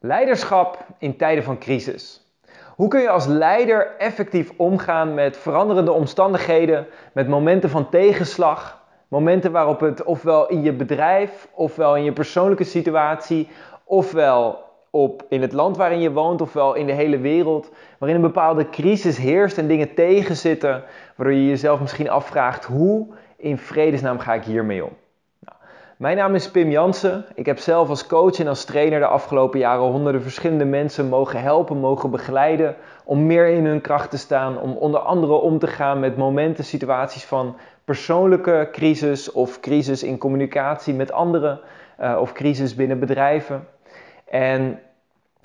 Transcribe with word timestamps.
Leiderschap 0.00 0.84
in 0.98 1.16
tijden 1.16 1.44
van 1.44 1.58
crisis. 1.58 2.26
Hoe 2.74 2.88
kun 2.88 3.00
je 3.00 3.08
als 3.08 3.26
leider 3.26 3.96
effectief 3.96 4.52
omgaan 4.56 5.14
met 5.14 5.36
veranderende 5.36 5.92
omstandigheden, 5.92 6.86
met 7.12 7.28
momenten 7.28 7.70
van 7.70 7.88
tegenslag, 7.88 8.82
momenten 9.08 9.52
waarop 9.52 9.80
het 9.80 10.02
ofwel 10.02 10.48
in 10.48 10.62
je 10.62 10.72
bedrijf, 10.72 11.48
ofwel 11.54 11.96
in 11.96 12.04
je 12.04 12.12
persoonlijke 12.12 12.64
situatie, 12.64 13.48
ofwel 13.84 14.64
op, 14.90 15.24
in 15.28 15.42
het 15.42 15.52
land 15.52 15.76
waarin 15.76 16.00
je 16.00 16.12
woont, 16.12 16.40
ofwel 16.40 16.74
in 16.74 16.86
de 16.86 16.92
hele 16.92 17.18
wereld, 17.18 17.70
waarin 17.98 18.16
een 18.16 18.26
bepaalde 18.26 18.68
crisis 18.68 19.16
heerst 19.16 19.58
en 19.58 19.68
dingen 19.68 19.94
tegenzitten, 19.94 20.84
waardoor 21.16 21.36
je 21.36 21.46
jezelf 21.48 21.80
misschien 21.80 22.10
afvraagt 22.10 22.64
hoe 22.64 23.06
in 23.36 23.58
vredesnaam 23.58 24.18
ga 24.18 24.34
ik 24.34 24.44
hiermee 24.44 24.84
om? 24.84 24.92
Mijn 25.98 26.16
naam 26.16 26.34
is 26.34 26.50
Pim 26.50 26.70
Jansen. 26.70 27.24
Ik 27.34 27.46
heb 27.46 27.58
zelf 27.58 27.88
als 27.88 28.06
coach 28.06 28.38
en 28.38 28.46
als 28.46 28.64
trainer 28.64 28.98
de 29.00 29.06
afgelopen 29.06 29.58
jaren 29.58 29.84
honderden 29.84 30.22
verschillende 30.22 30.64
mensen 30.64 31.08
mogen 31.08 31.40
helpen, 31.42 31.76
mogen 31.76 32.10
begeleiden 32.10 32.76
om 33.04 33.26
meer 33.26 33.48
in 33.48 33.66
hun 33.66 33.80
kracht 33.80 34.10
te 34.10 34.18
staan, 34.18 34.60
om 34.60 34.76
onder 34.76 35.00
andere 35.00 35.32
om 35.32 35.58
te 35.58 35.66
gaan 35.66 36.00
met 36.00 36.16
momenten, 36.16 36.64
situaties 36.64 37.24
van 37.24 37.56
persoonlijke 37.84 38.68
crisis 38.72 39.32
of 39.32 39.60
crisis 39.60 40.02
in 40.02 40.18
communicatie 40.18 40.94
met 40.94 41.12
anderen 41.12 41.60
uh, 42.00 42.18
of 42.20 42.32
crisis 42.32 42.74
binnen 42.74 42.98
bedrijven. 42.98 43.68
En 44.24 44.80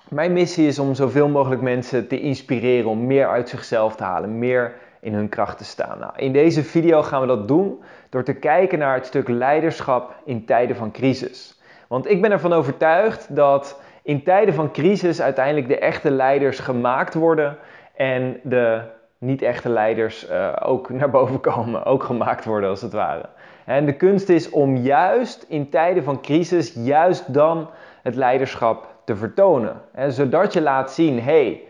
mijn 0.10 0.34
missie 0.34 0.68
is 0.68 0.80
om 0.80 0.94
zoveel 0.94 1.28
mogelijk 1.28 1.62
mensen 1.62 2.08
te 2.08 2.20
inspireren 2.20 2.90
om 2.90 3.06
meer 3.06 3.28
uit 3.28 3.50
zichzelf 3.50 3.96
te 3.96 4.04
halen, 4.04 4.40
meer 4.40 4.74
in 5.04 5.14
hun 5.14 5.30
kracht 5.30 5.58
te 5.58 5.64
staan. 5.64 6.00
Nou, 6.00 6.12
in 6.16 6.34
deze 6.34 6.64
video 6.64 7.04
gaan 7.04 7.22
we 7.22 7.28
dat 7.28 7.48
doen 7.48 7.82
door 8.10 8.24
te 8.24 8.34
kijken 8.34 8.80
naar 8.80 8.96
het 8.96 9.06
stuk 9.06 9.28
leiderschap 9.28 10.16
in 10.26 10.46
tijden 10.46 10.76
van 10.76 10.92
crisis. 10.92 11.62
Want 11.88 12.10
ik 12.10 12.22
ben 12.22 12.32
ervan 12.32 12.54
overtuigd 12.54 13.36
dat 13.36 13.82
in 14.04 14.24
tijden 14.24 14.54
van 14.54 14.72
crisis 14.72 15.22
uiteindelijk 15.22 15.68
de 15.68 15.80
echte 15.80 16.12
leiders 16.12 16.60
gemaakt 16.60 17.14
worden 17.14 17.58
en 17.96 18.40
de 18.44 18.82
niet-echte 19.18 19.70
leiders 19.70 20.30
uh, 20.30 20.56
ook 20.64 20.90
naar 20.90 21.10
boven 21.10 21.40
komen, 21.40 21.86
ook 21.94 22.04
gemaakt 22.04 22.46
worden 22.46 22.70
als 22.70 22.82
het 22.82 22.94
ware. 22.94 23.26
En 23.66 23.86
de 23.86 23.96
kunst 23.96 24.30
is 24.30 24.50
om 24.50 24.78
juist 24.78 25.46
in 25.48 25.70
tijden 25.70 26.04
van 26.04 26.22
crisis, 26.22 26.74
juist 26.76 27.34
dan 27.34 27.70
het 28.02 28.16
leiderschap 28.16 28.88
te 29.06 29.16
vertonen. 29.16 29.82
Zodat 30.08 30.54
je 30.54 30.62
laat 30.62 30.92
zien, 30.92 31.20
hé, 31.20 31.22
hey, 31.24 31.62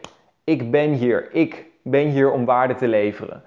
ik 0.44 0.72
ben 0.72 0.92
hier, 0.92 1.30
ik 1.32 1.66
ben 1.84 2.08
hier 2.08 2.32
om 2.32 2.46
waarde 2.46 2.76
te 2.76 2.88
leveren. 2.88 3.44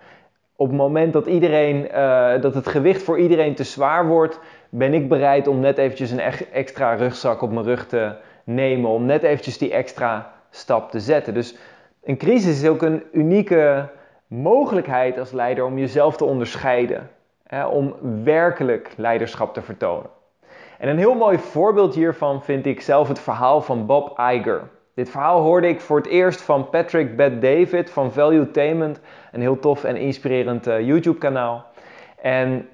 Op 0.57 0.67
het 0.67 0.77
moment 0.77 1.13
dat, 1.13 1.27
iedereen, 1.27 1.89
uh, 1.95 2.41
dat 2.41 2.55
het 2.55 2.67
gewicht 2.69 3.03
voor 3.03 3.19
iedereen 3.19 3.55
te 3.55 3.65
zwaar 3.65 4.07
wordt, 4.07 4.41
ben 4.69 4.95
ik 4.95 5.09
bereid 5.09 5.47
om 5.47 5.61
net 5.61 5.79
eventjes 5.79 6.11
een 6.11 6.21
extra 6.53 6.95
rugzak 6.95 7.43
op 7.43 7.53
mijn 7.53 7.65
rug 7.65 7.87
te 7.87 8.13
nemen. 8.45 8.91
Om 8.91 9.05
net 9.05 9.23
eventjes 9.23 9.59
die 9.59 9.73
extra 9.73 10.33
stap 10.51 10.91
te 10.91 11.01
zetten. 11.01 11.35
Dus 11.35 11.57
een 12.05 12.17
crisis 12.17 12.63
is 12.63 12.69
ook 12.69 12.83
een 12.83 13.03
unieke 13.13 13.89
mogelijkheid 14.27 15.19
als 15.19 15.33
leider 15.33 15.65
om 15.65 15.79
jezelf 15.79 16.17
te 16.17 16.25
onderscheiden. 16.25 17.11
Hè, 17.47 17.67
om 17.67 17.95
werkelijk 18.25 18.93
leiderschap 18.97 19.55
te 19.55 19.63
vertonen. 19.63 20.11
En 20.79 20.89
een 20.89 20.99
heel 20.99 21.15
mooi 21.15 21.39
voorbeeld 21.39 21.95
hiervan 21.95 22.43
vind 22.43 22.67
ik 22.67 22.81
zelf 22.81 23.09
het 23.09 23.21
verhaal 23.21 23.61
van 23.61 23.87
Bob 23.87 24.19
Iger. 24.19 24.69
Dit 24.97 25.11
verhaal 25.11 25.41
hoorde 25.41 25.69
ik 25.69 25.81
voor 25.81 25.97
het 25.97 26.07
eerst 26.07 26.41
van 26.41 26.71
Patrick 26.71 27.17
Bed 27.17 27.43
David 27.43 27.91
van 27.91 28.13
Valuetainment, 28.13 29.01
een 29.33 29.41
heel 29.41 29.59
tof 29.59 29.85
en 29.85 29.97
inspirerend 29.97 30.67
uh, 30.67 30.81
YouTube 30.81 31.19
kanaal. 31.19 31.67
En 32.21 32.69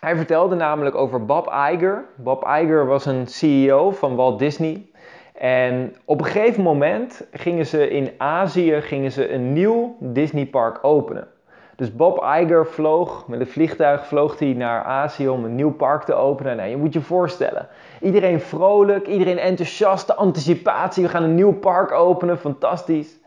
hij 0.00 0.16
vertelde 0.16 0.54
namelijk 0.54 0.94
over 0.94 1.24
Bob 1.24 1.46
Iger. 1.46 2.04
Bob 2.16 2.44
Iger 2.44 2.86
was 2.86 3.06
een 3.06 3.26
CEO 3.26 3.90
van 3.90 4.16
Walt 4.16 4.38
Disney. 4.38 4.86
En 5.34 5.94
op 6.04 6.20
een 6.20 6.26
gegeven 6.26 6.62
moment 6.62 7.26
gingen 7.32 7.66
ze 7.66 7.88
in 7.88 8.10
Azië 8.18 8.80
gingen 8.80 9.12
ze 9.12 9.32
een 9.32 9.52
nieuw 9.52 9.96
Disney 10.00 10.46
park 10.46 10.78
openen. 10.84 11.28
Dus 11.76 11.96
Bob 11.96 12.24
Iger 12.40 12.66
vloog 12.66 13.26
met 13.26 13.40
een 13.40 13.46
vliegtuig 13.46 14.06
vloog 14.06 14.38
hij 14.38 14.52
naar 14.52 14.82
Azië 14.82 15.28
om 15.28 15.44
een 15.44 15.54
nieuw 15.54 15.72
park 15.72 16.02
te 16.02 16.14
openen. 16.14 16.56
Nou, 16.56 16.68
je 16.68 16.76
moet 16.76 16.92
je 16.92 17.00
voorstellen. 17.00 17.68
Iedereen 18.00 18.40
vrolijk, 18.40 19.06
iedereen 19.06 19.38
enthousiast, 19.38 20.06
de 20.06 20.14
anticipatie. 20.14 21.02
We 21.02 21.08
gaan 21.08 21.22
een 21.22 21.34
nieuw 21.34 21.52
park 21.52 21.92
openen, 21.92 22.38
fantastisch. 22.38 23.20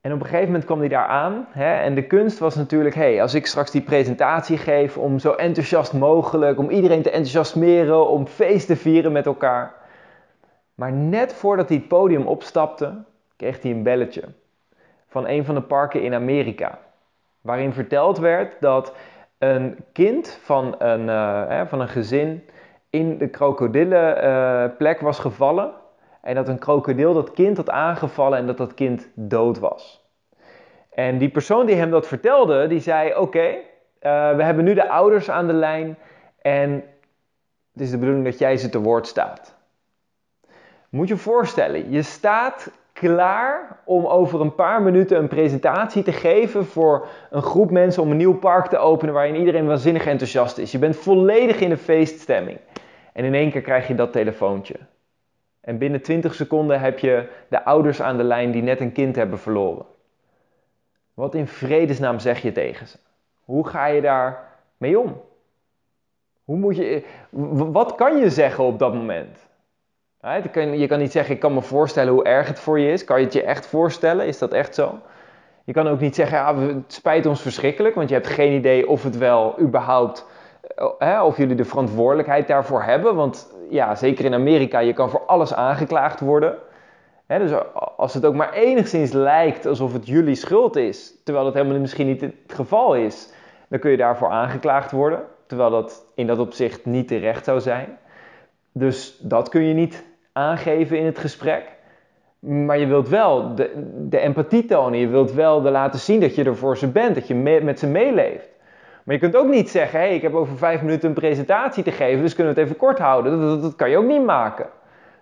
En 0.00 0.12
op 0.12 0.20
een 0.20 0.26
gegeven 0.26 0.46
moment 0.46 0.64
kwam 0.64 0.78
hij 0.78 0.88
daar 0.88 1.06
aan. 1.06 1.46
Hè, 1.50 1.74
en 1.74 1.94
de 1.94 2.06
kunst 2.06 2.38
was 2.38 2.54
natuurlijk, 2.54 2.94
hey, 2.94 3.22
als 3.22 3.34
ik 3.34 3.46
straks 3.46 3.70
die 3.70 3.82
presentatie 3.82 4.58
geef 4.58 4.96
om 4.96 5.18
zo 5.18 5.32
enthousiast 5.32 5.92
mogelijk, 5.92 6.58
om 6.58 6.70
iedereen 6.70 7.02
te 7.02 7.10
enthousiasmeren, 7.10 8.08
om 8.08 8.26
feest 8.26 8.66
te 8.66 8.76
vieren 8.76 9.12
met 9.12 9.26
elkaar. 9.26 9.74
Maar 10.74 10.92
net 10.92 11.32
voordat 11.32 11.68
hij 11.68 11.76
het 11.76 11.88
podium 11.88 12.26
opstapte, 12.26 12.94
kreeg 13.36 13.62
hij 13.62 13.70
een 13.70 13.82
belletje 13.82 14.22
van 15.10 15.26
een 15.26 15.44
van 15.44 15.54
de 15.54 15.62
parken 15.62 16.02
in 16.02 16.14
Amerika. 16.14 16.78
Waarin 17.40 17.72
verteld 17.72 18.18
werd 18.18 18.60
dat 18.60 18.94
een 19.38 19.76
kind 19.92 20.38
van 20.42 20.74
een, 20.78 21.06
uh, 21.06 21.66
van 21.66 21.80
een 21.80 21.88
gezin 21.88 22.44
in 22.90 23.18
de 23.18 23.28
krokodillenplek 23.28 24.96
uh, 24.96 25.02
was 25.02 25.18
gevallen. 25.18 25.72
En 26.22 26.34
dat 26.34 26.48
een 26.48 26.58
krokodil 26.58 27.14
dat 27.14 27.32
kind 27.32 27.56
had 27.56 27.70
aangevallen 27.70 28.38
en 28.38 28.46
dat 28.46 28.56
dat 28.56 28.74
kind 28.74 29.08
dood 29.14 29.58
was. 29.58 30.08
En 30.90 31.18
die 31.18 31.30
persoon 31.30 31.66
die 31.66 31.76
hem 31.76 31.90
dat 31.90 32.06
vertelde, 32.06 32.66
die 32.66 32.80
zei: 32.80 33.14
Oké, 33.14 33.46
uh, 33.48 34.36
we 34.36 34.42
hebben 34.42 34.64
nu 34.64 34.74
de 34.74 34.88
ouders 34.88 35.30
aan 35.30 35.46
de 35.46 35.52
lijn. 35.52 35.96
En 36.42 36.70
het 37.72 37.82
is 37.82 37.90
de 37.90 37.98
bedoeling 37.98 38.24
dat 38.24 38.38
jij 38.38 38.56
ze 38.56 38.68
te 38.68 38.80
woord 38.80 39.06
staat. 39.06 39.58
Moet 40.88 41.08
je 41.08 41.16
voorstellen, 41.16 41.90
je 41.90 42.02
staat 42.02 42.70
klaar 42.92 43.80
om 43.84 44.06
over 44.06 44.40
een 44.40 44.54
paar 44.54 44.82
minuten 44.82 45.18
een 45.18 45.28
presentatie 45.28 46.02
te 46.02 46.12
geven 46.12 46.66
voor 46.66 47.06
een 47.30 47.42
groep 47.42 47.70
mensen 47.70 48.02
om 48.02 48.10
een 48.10 48.16
nieuw 48.16 48.38
park 48.38 48.66
te 48.66 48.78
openen 48.78 49.14
waarin 49.14 49.36
iedereen 49.36 49.66
waanzinnig 49.66 50.06
enthousiast 50.06 50.58
is. 50.58 50.72
Je 50.72 50.78
bent 50.78 50.96
volledig 50.96 51.60
in 51.60 51.68
de 51.68 51.76
feeststemming. 51.76 52.58
En 53.12 53.24
in 53.24 53.34
één 53.34 53.50
keer 53.50 53.60
krijg 53.60 53.88
je 53.88 53.94
dat 53.94 54.12
telefoontje. 54.12 54.74
En 55.60 55.78
binnen 55.78 56.02
20 56.02 56.34
seconden 56.34 56.80
heb 56.80 56.98
je 56.98 57.28
de 57.48 57.64
ouders 57.64 58.02
aan 58.02 58.16
de 58.16 58.24
lijn 58.24 58.50
die 58.50 58.62
net 58.62 58.80
een 58.80 58.92
kind 58.92 59.16
hebben 59.16 59.38
verloren. 59.38 59.86
Wat 61.14 61.34
in 61.34 61.46
vredesnaam 61.46 62.18
zeg 62.18 62.42
je 62.42 62.52
tegen 62.52 62.86
ze? 62.86 62.96
Hoe 63.44 63.66
ga 63.66 63.86
je 63.86 64.00
daar 64.00 64.48
mee 64.76 64.98
om? 64.98 65.20
Hoe 66.44 66.56
moet 66.56 66.76
je, 66.76 67.04
wat 67.72 67.94
kan 67.94 68.16
je 68.16 68.30
zeggen 68.30 68.64
op 68.64 68.78
dat 68.78 68.94
moment? 68.94 69.48
Je 70.22 70.86
kan 70.88 70.98
niet 70.98 71.12
zeggen, 71.12 71.34
ik 71.34 71.40
kan 71.40 71.54
me 71.54 71.62
voorstellen 71.62 72.12
hoe 72.12 72.24
erg 72.24 72.46
het 72.46 72.60
voor 72.60 72.78
je 72.78 72.92
is. 72.92 73.04
Kan 73.04 73.18
je 73.18 73.24
het 73.24 73.32
je 73.32 73.42
echt 73.42 73.66
voorstellen? 73.66 74.26
Is 74.26 74.38
dat 74.38 74.52
echt 74.52 74.74
zo? 74.74 74.98
Je 75.64 75.72
kan 75.72 75.88
ook 75.88 76.00
niet 76.00 76.14
zeggen, 76.14 76.38
ja, 76.38 76.56
het 76.56 76.92
spijt 76.92 77.26
ons 77.26 77.42
verschrikkelijk, 77.42 77.94
want 77.94 78.08
je 78.08 78.14
hebt 78.14 78.26
geen 78.26 78.52
idee 78.52 78.88
of 78.88 79.02
het 79.02 79.18
wel 79.18 79.60
überhaupt, 79.60 80.26
hè, 80.98 81.22
of 81.22 81.36
jullie 81.36 81.54
de 81.54 81.64
verantwoordelijkheid 81.64 82.48
daarvoor 82.48 82.82
hebben. 82.82 83.14
Want 83.14 83.54
ja, 83.70 83.94
zeker 83.94 84.24
in 84.24 84.34
Amerika, 84.34 84.78
je 84.78 84.92
kan 84.92 85.10
voor 85.10 85.22
alles 85.26 85.54
aangeklaagd 85.54 86.20
worden. 86.20 86.58
Hè, 87.26 87.38
dus 87.38 87.50
als 87.96 88.14
het 88.14 88.24
ook 88.24 88.34
maar 88.34 88.52
enigszins 88.52 89.12
lijkt 89.12 89.66
alsof 89.66 89.92
het 89.92 90.06
jullie 90.06 90.34
schuld 90.34 90.76
is, 90.76 91.14
terwijl 91.24 91.44
dat 91.44 91.54
helemaal 91.54 91.80
misschien 91.80 92.06
niet 92.06 92.20
het 92.20 92.34
geval 92.46 92.94
is, 92.94 93.32
dan 93.68 93.78
kun 93.78 93.90
je 93.90 93.96
daarvoor 93.96 94.28
aangeklaagd 94.28 94.90
worden. 94.90 95.20
Terwijl 95.46 95.70
dat 95.70 96.04
in 96.14 96.26
dat 96.26 96.38
opzicht 96.38 96.84
niet 96.84 97.08
terecht 97.08 97.44
zou 97.44 97.60
zijn. 97.60 97.98
Dus 98.72 99.18
dat 99.18 99.48
kun 99.48 99.62
je 99.62 99.74
niet 99.74 100.04
aangeven 100.40 100.98
in 100.98 101.04
het 101.04 101.18
gesprek. 101.18 101.64
Maar 102.38 102.78
je 102.78 102.86
wilt 102.86 103.08
wel 103.08 103.54
de, 103.54 103.70
de 104.08 104.18
empathie 104.18 104.64
tonen. 104.64 104.98
Je 104.98 105.08
wilt 105.08 105.32
wel 105.32 105.62
de 105.62 105.70
laten 105.70 106.00
zien 106.00 106.20
dat 106.20 106.34
je 106.34 106.44
er 106.44 106.56
voor 106.56 106.76
ze 106.76 106.88
bent. 106.88 107.14
Dat 107.14 107.26
je 107.26 107.34
met 107.34 107.78
ze 107.78 107.86
meeleeft. 107.86 108.48
Maar 109.04 109.14
je 109.14 109.20
kunt 109.20 109.36
ook 109.36 109.48
niet 109.48 109.70
zeggen: 109.70 110.00
hé, 110.00 110.06
hey, 110.06 110.14
ik 110.14 110.22
heb 110.22 110.34
over 110.34 110.56
vijf 110.56 110.82
minuten 110.82 111.08
een 111.08 111.14
presentatie 111.14 111.82
te 111.82 111.90
geven, 111.90 112.22
dus 112.22 112.34
kunnen 112.34 112.54
we 112.54 112.60
het 112.60 112.68
even 112.68 112.80
kort 112.80 112.98
houden. 112.98 113.60
Dat, 113.60 113.76
kan 113.76 113.90
je 113.90 113.96
ook 113.96 114.06
niet 114.06 114.24
maken. 114.24 114.66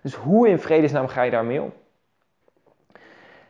Dus 0.01 0.15
hoe 0.15 0.47
in 0.47 0.59
vredesnaam 0.59 1.07
ga 1.07 1.21
je 1.21 1.31
daarmee 1.31 1.61
om? 1.61 1.73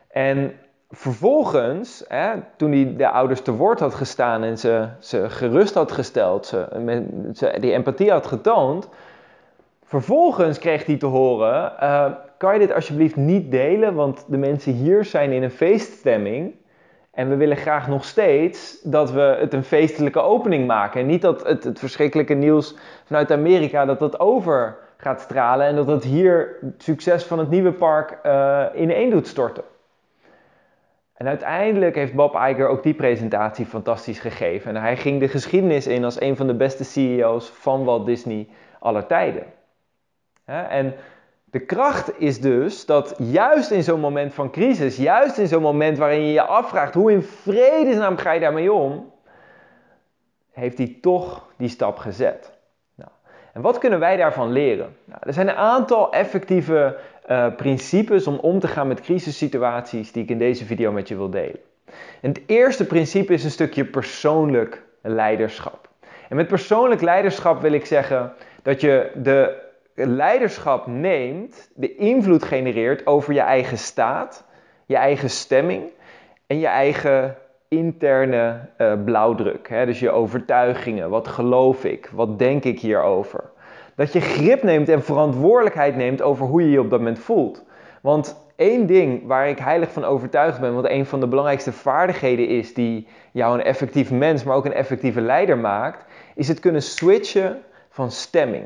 En 0.08 0.52
vervolgens, 0.90 2.04
hè, 2.08 2.32
toen 2.56 2.72
hij 2.72 2.94
de 2.96 3.08
ouders 3.08 3.40
te 3.40 3.52
woord 3.52 3.80
had 3.80 3.94
gestaan 3.94 4.42
en 4.42 4.58
ze, 4.58 4.88
ze 4.98 5.30
gerust 5.30 5.74
had 5.74 5.92
gesteld, 5.92 6.46
ze, 6.46 6.66
ze 7.32 7.56
die 7.60 7.72
empathie 7.72 8.10
had 8.10 8.26
getoond, 8.26 8.88
Vervolgens 9.90 10.58
kreeg 10.58 10.86
hij 10.86 10.96
te 10.96 11.06
horen: 11.06 11.72
uh, 11.82 12.06
kan 12.36 12.52
je 12.52 12.58
dit 12.58 12.74
alsjeblieft 12.74 13.16
niet 13.16 13.50
delen? 13.50 13.94
Want 13.94 14.24
de 14.28 14.36
mensen 14.36 14.72
hier 14.72 15.04
zijn 15.04 15.32
in 15.32 15.42
een 15.42 15.50
feeststemming. 15.50 16.54
En 17.10 17.28
we 17.28 17.36
willen 17.36 17.56
graag 17.56 17.88
nog 17.88 18.04
steeds 18.04 18.82
dat 18.82 19.10
we 19.10 19.20
het 19.20 19.52
een 19.52 19.64
feestelijke 19.64 20.20
opening 20.20 20.66
maken. 20.66 21.00
En 21.00 21.06
niet 21.06 21.22
dat 21.22 21.46
het, 21.46 21.64
het 21.64 21.78
verschrikkelijke 21.78 22.34
nieuws 22.34 22.76
vanuit 23.04 23.32
Amerika 23.32 23.84
dat 23.84 23.98
dat 23.98 24.20
over 24.20 24.76
gaat 24.96 25.20
stralen. 25.20 25.66
En 25.66 25.76
dat 25.76 25.86
het 25.86 26.04
hier 26.04 26.56
het 26.60 26.82
succes 26.82 27.24
van 27.24 27.38
het 27.38 27.50
nieuwe 27.50 27.72
park 27.72 28.18
uh, 28.26 28.66
ineen 28.74 29.10
doet 29.10 29.26
storten. 29.26 29.64
En 31.14 31.26
uiteindelijk 31.26 31.94
heeft 31.94 32.14
Bob 32.14 32.34
Iger 32.34 32.68
ook 32.68 32.82
die 32.82 32.94
presentatie 32.94 33.66
fantastisch 33.66 34.18
gegeven. 34.18 34.76
En 34.76 34.82
hij 34.82 34.96
ging 34.96 35.20
de 35.20 35.28
geschiedenis 35.28 35.86
in 35.86 36.04
als 36.04 36.20
een 36.20 36.36
van 36.36 36.46
de 36.46 36.54
beste 36.54 36.84
CEO's 36.84 37.48
van 37.48 37.84
Walt 37.84 38.06
Disney 38.06 38.48
aller 38.78 39.06
tijden. 39.06 39.58
En 40.50 40.94
De 41.50 41.60
kracht 41.60 42.20
is 42.20 42.40
dus 42.40 42.86
dat 42.86 43.14
juist 43.18 43.70
in 43.70 43.82
zo'n 43.82 44.00
moment 44.00 44.34
van 44.34 44.50
crisis, 44.50 44.96
juist 44.96 45.38
in 45.38 45.48
zo'n 45.48 45.62
moment 45.62 45.98
waarin 45.98 46.26
je 46.26 46.32
je 46.32 46.42
afvraagt 46.42 46.94
hoe 46.94 47.12
in 47.12 47.22
vredesnaam 47.22 48.16
ga 48.16 48.32
je 48.32 48.40
daarmee 48.40 48.72
om, 48.72 49.12
heeft 50.52 50.78
hij 50.78 50.96
toch 51.00 51.48
die 51.56 51.68
stap 51.68 51.98
gezet. 51.98 52.52
Nou, 52.94 53.10
en 53.52 53.60
wat 53.60 53.78
kunnen 53.78 53.98
wij 53.98 54.16
daarvan 54.16 54.52
leren? 54.52 54.96
Nou, 55.04 55.20
er 55.26 55.32
zijn 55.32 55.48
een 55.48 55.54
aantal 55.54 56.12
effectieve 56.12 56.96
uh, 57.30 57.54
principes 57.56 58.26
om 58.26 58.36
om 58.36 58.58
te 58.60 58.68
gaan 58.68 58.88
met 58.88 59.00
crisissituaties 59.00 60.12
die 60.12 60.22
ik 60.22 60.30
in 60.30 60.38
deze 60.38 60.64
video 60.64 60.92
met 60.92 61.08
je 61.08 61.16
wil 61.16 61.30
delen. 61.30 61.60
En 62.20 62.28
het 62.28 62.40
eerste 62.46 62.86
principe 62.86 63.32
is 63.32 63.44
een 63.44 63.50
stukje 63.50 63.84
persoonlijk 63.84 64.82
leiderschap. 65.02 65.88
En 66.28 66.36
met 66.36 66.48
persoonlijk 66.48 67.00
leiderschap 67.00 67.60
wil 67.60 67.72
ik 67.72 67.86
zeggen 67.86 68.32
dat 68.62 68.80
je 68.80 69.10
de 69.14 69.68
leiderschap 70.06 70.86
neemt, 70.86 71.70
de 71.74 71.94
invloed 71.94 72.42
genereert 72.42 73.06
over 73.06 73.32
je 73.32 73.40
eigen 73.40 73.78
staat, 73.78 74.44
je 74.86 74.96
eigen 74.96 75.30
stemming 75.30 75.82
en 76.46 76.58
je 76.58 76.66
eigen 76.66 77.36
interne 77.68 78.68
uh, 78.78 78.92
blauwdruk. 79.04 79.68
Hè? 79.68 79.86
Dus 79.86 80.00
je 80.00 80.10
overtuigingen, 80.10 81.10
wat 81.10 81.28
geloof 81.28 81.84
ik, 81.84 82.10
wat 82.12 82.38
denk 82.38 82.64
ik 82.64 82.80
hierover. 82.80 83.50
Dat 83.94 84.12
je 84.12 84.20
grip 84.20 84.62
neemt 84.62 84.88
en 84.88 85.02
verantwoordelijkheid 85.02 85.96
neemt 85.96 86.22
over 86.22 86.46
hoe 86.46 86.62
je 86.62 86.70
je 86.70 86.80
op 86.80 86.90
dat 86.90 86.98
moment 86.98 87.18
voelt. 87.18 87.64
Want 88.02 88.48
één 88.56 88.86
ding 88.86 89.26
waar 89.26 89.48
ik 89.48 89.58
heilig 89.58 89.92
van 89.92 90.04
overtuigd 90.04 90.60
ben, 90.60 90.74
wat 90.74 90.88
een 90.88 91.06
van 91.06 91.20
de 91.20 91.26
belangrijkste 91.26 91.72
vaardigheden 91.72 92.48
is 92.48 92.74
die 92.74 93.06
jou 93.32 93.54
een 93.54 93.64
effectief 93.64 94.10
mens, 94.10 94.44
maar 94.44 94.56
ook 94.56 94.64
een 94.64 94.72
effectieve 94.72 95.20
leider 95.20 95.58
maakt, 95.58 96.04
is 96.34 96.48
het 96.48 96.60
kunnen 96.60 96.82
switchen 96.82 97.62
van 97.88 98.10
stemming. 98.10 98.64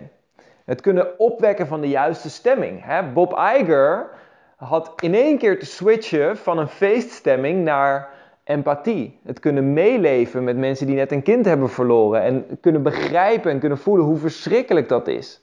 Het 0.65 0.81
kunnen 0.81 1.19
opwekken 1.19 1.67
van 1.67 1.81
de 1.81 1.89
juiste 1.89 2.31
stemming. 2.31 2.85
Hè? 2.85 3.03
Bob 3.13 3.39
Iger 3.59 4.11
had 4.57 4.93
in 5.01 5.15
één 5.15 5.39
keer 5.39 5.59
te 5.59 5.67
switchen 5.67 6.37
van 6.37 6.59
een 6.59 6.69
feeststemming 6.69 7.65
naar 7.65 8.09
empathie. 8.45 9.19
Het 9.25 9.41
kunnen 9.41 9.73
meeleven 9.73 10.45
met 10.45 10.57
mensen 10.57 10.87
die 10.87 10.97
net 10.97 11.13
een 11.13 11.23
kind 11.23 11.45
hebben 11.45 11.71
verloren. 11.71 12.23
En 12.23 12.47
kunnen 12.61 12.83
begrijpen 12.83 13.51
en 13.51 13.59
kunnen 13.59 13.79
voelen 13.79 14.07
hoe 14.07 14.17
verschrikkelijk 14.17 14.89
dat 14.89 15.09
is. 15.09 15.43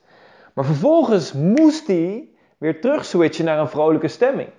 Maar 0.54 0.66
vervolgens 0.66 1.34
moest 1.34 1.88
hij 1.88 2.28
weer 2.58 2.82
terug 2.82 3.06
switchen 3.06 3.46
naar 3.46 3.60
een 3.60 3.68
vrolijke 3.68 4.08
stemming. 4.08 4.50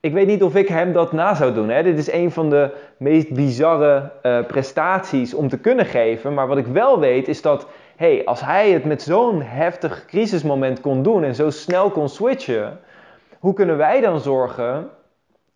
Ik 0.00 0.12
weet 0.12 0.26
niet 0.26 0.42
of 0.42 0.54
ik 0.54 0.68
hem 0.68 0.92
dat 0.92 1.12
na 1.12 1.34
zou 1.34 1.54
doen. 1.54 1.68
Hè? 1.68 1.82
Dit 1.82 1.98
is 1.98 2.12
een 2.12 2.30
van 2.30 2.50
de 2.50 2.70
meest 2.98 3.34
bizarre 3.34 4.10
uh, 4.22 4.46
prestaties 4.46 5.34
om 5.34 5.48
te 5.48 5.58
kunnen 5.58 5.86
geven. 5.86 6.34
Maar 6.34 6.46
wat 6.46 6.58
ik 6.58 6.66
wel 6.66 7.00
weet 7.00 7.28
is 7.28 7.42
dat, 7.42 7.66
hey, 7.96 8.24
als 8.24 8.40
hij 8.40 8.70
het 8.70 8.84
met 8.84 9.02
zo'n 9.02 9.42
heftig 9.42 10.04
crisismoment 10.06 10.80
kon 10.80 11.02
doen 11.02 11.24
en 11.24 11.34
zo 11.34 11.50
snel 11.50 11.90
kon 11.90 12.08
switchen, 12.08 12.78
hoe 13.38 13.52
kunnen 13.54 13.76
wij 13.76 14.00
dan 14.00 14.20
zorgen 14.20 14.88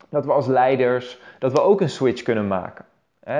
dat 0.08 0.24
we 0.24 0.32
als 0.32 0.46
leiders 0.46 1.18
dat 1.38 1.52
we 1.52 1.62
ook 1.62 1.80
een 1.80 1.88
switch 1.88 2.22
kunnen 2.22 2.48
maken? 2.48 2.84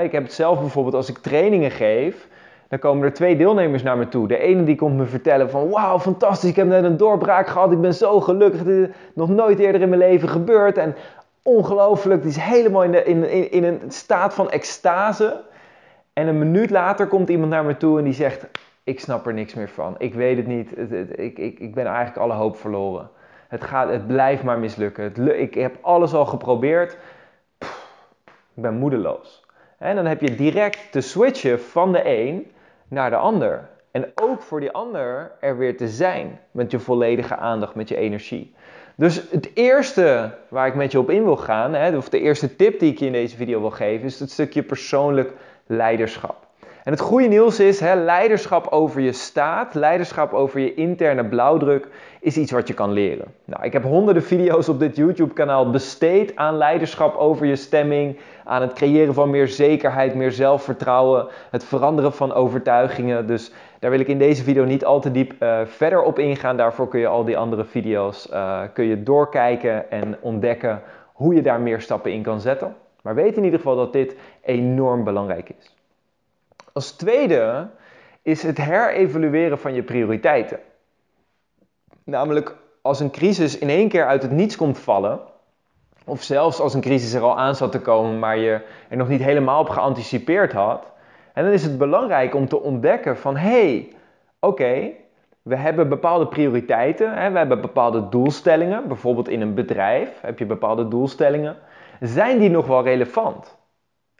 Ik 0.03 0.13
heb 0.13 0.23
het 0.23 0.33
zelf 0.33 0.61
bijvoorbeeld 0.61 0.95
als 0.95 1.09
ik 1.09 1.19
trainingen 1.19 1.71
geef, 1.71 2.29
dan 2.69 2.79
komen 2.79 3.05
er 3.05 3.13
twee 3.13 3.37
deelnemers 3.37 3.83
naar 3.83 3.97
me 3.97 4.09
toe. 4.09 4.29
De 4.29 4.39
ene 4.39 4.65
die 4.65 4.77
komt 4.77 4.97
me 4.97 5.05
vertellen 5.05 5.51
van 5.51 5.71
wauw, 5.71 5.99
fantastisch, 5.99 6.51
ik 6.51 6.57
heb 6.57 6.67
net 6.67 6.85
een 6.85 6.97
doorbraak 6.97 7.47
gehad, 7.47 7.73
ik 7.73 7.81
ben 7.81 7.95
zo 7.95 8.21
gelukkig, 8.21 8.63
dit 8.63 8.89
is 8.89 8.95
nog 9.15 9.29
nooit 9.29 9.59
eerder 9.59 9.81
in 9.81 9.89
mijn 9.89 10.01
leven 10.01 10.29
gebeurd 10.29 10.79
en 10.79 10.95
ongelooflijk, 11.43 12.23
die 12.23 12.31
is 12.31 12.37
helemaal 12.37 12.85
in, 12.85 13.07
in, 13.07 13.31
in, 13.31 13.51
in 13.51 13.65
een 13.65 13.81
staat 13.89 14.35
van 14.35 14.51
extase. 14.51 15.41
En 16.13 16.27
een 16.27 16.39
minuut 16.39 16.71
later 16.71 17.07
komt 17.07 17.29
iemand 17.29 17.51
naar 17.51 17.65
me 17.65 17.77
toe 17.77 17.99
en 17.99 18.05
die 18.05 18.13
zegt, 18.13 18.47
ik 18.85 19.01
snap 19.01 19.27
er 19.27 19.35
niks 19.35 19.55
meer 19.55 19.69
van, 19.69 19.95
ik 19.99 20.15
weet 20.15 20.37
het 20.37 20.47
niet, 20.47 20.79
ik, 21.19 21.39
ik, 21.39 21.59
ik 21.59 21.75
ben 21.75 21.87
eigenlijk 21.87 22.17
alle 22.17 22.35
hoop 22.35 22.57
verloren. 22.57 23.11
Het, 23.49 23.65
gaat, 23.65 23.89
het 23.89 24.07
blijft 24.07 24.43
maar 24.43 24.59
mislukken, 24.59 25.41
ik 25.41 25.55
heb 25.55 25.77
alles 25.81 26.15
al 26.15 26.27
geprobeerd, 26.27 26.97
ik 28.55 28.63
ben 28.63 28.75
moedeloos. 28.75 29.47
En 29.79 29.97
dan 29.97 30.07
heb 30.07 30.21
je 30.21 30.35
direct 30.35 30.93
te 30.93 31.01
switchen 31.01 31.61
van 31.61 31.93
de 31.93 32.03
een 32.05 32.51
naar 32.89 33.11
de 33.11 33.17
ander. 33.17 33.69
En 33.91 34.13
ook 34.15 34.43
voor 34.43 34.61
die 34.61 34.71
ander 34.71 35.33
er 35.41 35.59
weer 35.59 35.77
te 35.77 35.89
zijn 35.89 36.41
met 36.51 36.71
je 36.71 36.79
volledige 36.79 37.37
aandacht, 37.37 37.75
met 37.75 37.89
je 37.89 37.97
energie. 37.97 38.55
Dus 38.95 39.31
het 39.31 39.51
eerste 39.55 40.35
waar 40.49 40.67
ik 40.67 40.75
met 40.75 40.93
je 40.93 40.99
op 40.99 41.11
in 41.11 41.25
wil 41.25 41.37
gaan, 41.37 41.75
hè, 41.75 41.97
of 41.97 42.09
de 42.09 42.21
eerste 42.21 42.57
tip 42.57 42.79
die 42.79 42.93
ik 42.93 42.99
je 42.99 43.07
in 43.07 43.13
deze 43.13 43.37
video 43.37 43.61
wil 43.61 43.71
geven, 43.71 44.07
is 44.07 44.21
het 44.21 44.31
stukje 44.31 44.63
persoonlijk 44.63 45.33
leiderschap. 45.67 46.47
En 46.85 46.93
het 46.93 47.01
goede 47.01 47.29
nieuws 47.29 47.61
is, 47.61 47.81
hè, 47.81 47.95
leiderschap 47.95 48.67
over 48.67 49.01
je 49.01 49.13
staat, 49.13 49.75
leiderschap 49.75 50.33
over 50.33 50.61
je 50.61 50.75
interne 50.75 51.25
blauwdruk, 51.25 51.89
is 52.21 52.37
iets 52.37 52.53
wat 52.53 52.69
je 52.69 52.75
kan 52.75 52.93
leren. 52.93 53.25
Nou, 53.45 53.65
ik 53.65 53.73
heb 53.73 53.83
honderden 53.83 54.23
video's 54.23 54.69
op 54.69 54.79
dit 54.79 54.97
YouTube-kanaal 54.97 55.71
besteed 55.71 56.37
aan 56.37 56.57
leiderschap 56.57 57.17
over 57.17 57.47
je 57.47 57.57
stemming, 57.57 58.19
aan 58.45 58.63
het 58.63 58.73
creëren 58.73 59.15
van 59.15 59.31
meer 59.31 59.49
zekerheid, 59.49 60.15
meer 60.15 60.33
zelfvertrouwen, 60.33 61.27
het 61.51 61.65
veranderen 61.65 62.13
van 62.13 62.33
overtuigingen. 62.33 63.27
Dus 63.27 63.53
daar 63.79 63.91
wil 63.91 64.01
ik 64.01 64.09
in 64.09 64.19
deze 64.19 64.43
video 64.43 64.65
niet 64.65 64.85
al 64.85 65.01
te 65.01 65.11
diep 65.11 65.35
uh, 65.39 65.61
verder 65.65 66.03
op 66.03 66.19
ingaan. 66.19 66.57
Daarvoor 66.57 66.89
kun 66.89 67.01
je 67.01 67.07
al 67.07 67.25
die 67.25 67.39
andere 67.39 67.65
video's 67.65 68.29
uh, 68.33 68.61
kun 68.73 68.85
je 68.85 69.03
doorkijken 69.03 69.91
en 69.91 70.17
ontdekken 70.21 70.83
hoe 71.13 71.35
je 71.35 71.43
daar 71.43 71.61
meer 71.61 71.81
stappen 71.81 72.13
in 72.13 72.23
kan 72.23 72.41
zetten. 72.41 72.75
Maar 73.03 73.15
weet 73.15 73.37
in 73.37 73.45
ieder 73.45 73.59
geval 73.59 73.77
dat 73.77 73.93
dit 73.93 74.17
enorm 74.43 75.05
belangrijk 75.05 75.51
is. 75.59 75.80
Als 76.73 76.93
tweede 76.93 77.69
is 78.23 78.43
het 78.43 78.59
herevalueren 78.59 79.59
van 79.59 79.75
je 79.75 79.83
prioriteiten. 79.83 80.59
Namelijk 82.05 82.57
als 82.83 83.01
een 83.01 83.11
crisis 83.11 83.59
in 83.59 83.69
één 83.69 83.89
keer 83.89 84.07
uit 84.07 84.23
het 84.23 84.31
niets 84.31 84.57
komt 84.57 84.79
vallen, 84.79 85.21
of 86.05 86.23
zelfs 86.23 86.61
als 86.61 86.75
een 86.75 86.81
crisis 86.81 87.15
er 87.15 87.23
al 87.23 87.39
aan 87.39 87.55
zat 87.55 87.73
te 87.73 87.81
komen, 87.81 88.19
maar 88.19 88.37
je 88.37 88.61
er 88.89 88.97
nog 88.97 89.09
niet 89.09 89.23
helemaal 89.23 89.61
op 89.61 89.69
geanticipeerd 89.69 90.53
had. 90.53 90.87
En 91.35 91.45
dan 91.45 91.53
is 91.53 91.63
het 91.63 91.79
belangrijk 91.79 92.35
om 92.35 92.49
te 92.49 92.61
ontdekken 92.61 93.17
van 93.17 93.37
hé, 93.37 93.49
hey, 93.49 93.93
oké, 94.41 94.91
we 95.43 95.57
hebben 95.57 95.89
bepaalde 95.89 96.27
prioriteiten, 96.27 97.15
hè, 97.15 97.31
we 97.31 97.39
hebben 97.39 97.61
bepaalde 97.61 98.09
doelstellingen. 98.09 98.89
Bijvoorbeeld 98.89 99.29
in 99.29 99.41
een 99.41 99.55
bedrijf 99.55 100.21
heb 100.21 100.39
je 100.39 100.47
bepaalde 100.47 100.89
doelstellingen. 100.89 101.57
Zijn 102.01 102.39
die 102.39 102.51
nog 102.51 102.67
wel 102.67 102.83
relevant? 102.83 103.59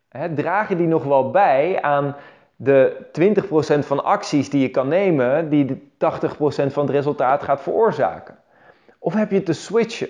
Hè, 0.09 0.35
dragen 0.35 0.77
die 0.77 0.87
nog 0.87 1.05
wel 1.05 1.31
bij 1.31 1.83
aan 1.83 2.17
de 2.63 2.97
20% 3.13 3.87
van 3.87 4.05
acties 4.05 4.51
die 4.51 4.61
je 4.61 4.69
kan 4.69 4.89
nemen, 4.89 5.49
die 5.49 5.65
de 5.65 5.77
80% 5.77 6.73
van 6.73 6.87
het 6.87 6.91
resultaat 6.91 7.43
gaat 7.43 7.61
veroorzaken? 7.61 8.39
Of 8.99 9.15
heb 9.15 9.31
je 9.31 9.43
te 9.43 9.53
switchen? 9.53 10.09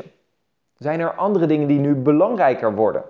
Zijn 0.76 1.00
er 1.00 1.14
andere 1.14 1.47
dingen 1.47 1.69
die 1.69 1.78
nu 1.78 1.95
belangrijker 1.95 2.75
worden? 2.75 3.02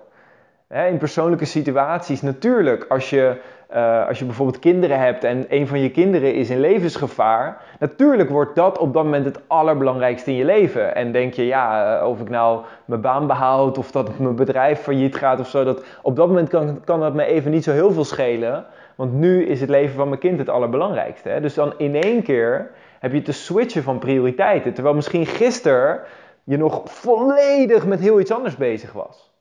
In 0.67 0.97
persoonlijke 0.97 1.45
situaties 1.45 2.21
natuurlijk, 2.21 2.85
als 2.89 3.09
je, 3.09 3.41
uh, 3.73 4.07
als 4.07 4.19
je 4.19 4.25
bijvoorbeeld 4.25 4.59
kinderen 4.59 4.99
hebt 4.99 5.23
en 5.23 5.45
een 5.49 5.67
van 5.67 5.79
je 5.79 5.91
kinderen 5.91 6.33
is 6.33 6.49
in 6.49 6.59
levensgevaar, 6.59 7.61
natuurlijk 7.79 8.29
wordt 8.29 8.55
dat 8.55 8.77
op 8.77 8.93
dat 8.93 9.03
moment 9.03 9.25
het 9.25 9.39
allerbelangrijkste 9.47 10.31
in 10.31 10.37
je 10.37 10.45
leven. 10.45 10.95
En 10.95 11.11
denk 11.11 11.33
je, 11.33 11.45
ja, 11.45 11.97
eh, 11.99 12.07
of 12.07 12.19
ik 12.19 12.29
nou 12.29 12.61
mijn 12.85 13.01
baan 13.01 13.27
behoud 13.27 13.77
of 13.77 13.91
dat 13.91 14.19
mijn 14.19 14.35
bedrijf 14.35 14.79
failliet 14.79 15.15
gaat 15.15 15.39
of 15.39 15.47
zo, 15.47 15.63
dat, 15.63 15.83
op 16.01 16.15
dat 16.15 16.27
moment 16.27 16.49
kan, 16.49 16.81
kan 16.83 16.99
dat 16.99 17.13
me 17.13 17.23
even 17.23 17.51
niet 17.51 17.63
zo 17.63 17.71
heel 17.71 17.91
veel 17.91 18.05
schelen, 18.05 18.65
want 18.95 19.13
nu 19.13 19.45
is 19.45 19.61
het 19.61 19.69
leven 19.69 19.95
van 19.95 20.07
mijn 20.07 20.19
kind 20.19 20.39
het 20.39 20.49
allerbelangrijkste. 20.49 21.29
Hè? 21.29 21.41
Dus 21.41 21.53
dan 21.53 21.73
in 21.77 21.95
één 21.95 22.23
keer 22.23 22.71
heb 22.99 23.13
je 23.13 23.21
te 23.21 23.31
switchen 23.31 23.83
van 23.83 23.99
prioriteiten, 23.99 24.73
terwijl 24.73 24.95
misschien 24.95 25.25
gisteren 25.25 25.99
je 26.43 26.57
nog 26.57 26.81
volledig 26.85 27.85
met 27.85 27.99
heel 27.99 28.19
iets 28.19 28.31
anders 28.31 28.55
bezig 28.55 28.91
was. 28.91 29.31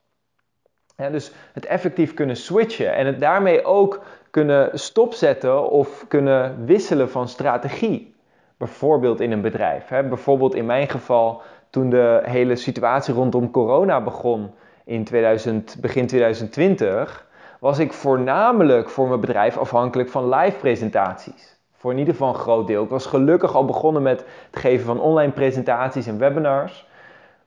Dus 0.97 1.33
het 1.53 1.67
effectief 1.67 2.15
kunnen 2.15 2.37
switchen 2.37 2.95
en 2.95 3.07
het 3.07 3.21
daarmee 3.21 3.65
ook 3.65 4.03
kunnen 4.31 4.79
stopzetten 4.79 5.71
of 5.71 6.05
kunnen 6.09 6.65
wisselen 6.65 7.11
van 7.11 7.29
strategie. 7.29 8.15
Bijvoorbeeld 8.57 9.21
in 9.21 9.33
een 9.33 9.41
bedrijf. 9.41 9.89
Hè. 9.89 10.03
Bijvoorbeeld 10.03 10.55
in 10.55 10.67
mijn 10.67 10.89
geval 10.89 11.43
toen 11.71 11.91
de 11.91 12.21
hele 12.25 12.57
situatie 12.57 13.15
rondom 13.15 13.51
corona 13.51 14.01
begon 14.01 14.51
in 14.85 15.05
2000, 15.05 15.77
begin 15.81 16.07
2020, 16.07 17.29
was 17.61 17.79
ik 17.79 17.93
voornamelijk 17.93 18.91
voor 18.91 19.09
mijn 19.09 19.21
bedrijf 19.21 19.59
afhankelijk 19.59 20.09
van 20.09 20.29
live 20.29 20.57
presentaties. 20.57 21.59
Voor 21.73 21.93
in 21.93 21.99
ieder 21.99 22.15
geval 22.15 22.29
een 22.29 22.41
groot 22.41 22.67
deel. 22.67 22.83
Ik 22.83 22.89
was 22.89 23.07
gelukkig 23.07 23.55
al 23.55 23.65
begonnen 23.65 24.03
met 24.03 24.25
het 24.51 24.61
geven 24.61 24.87
van 24.87 25.01
online 25.01 25.33
presentaties 25.33 26.07
en 26.07 26.19
webinars. 26.19 26.89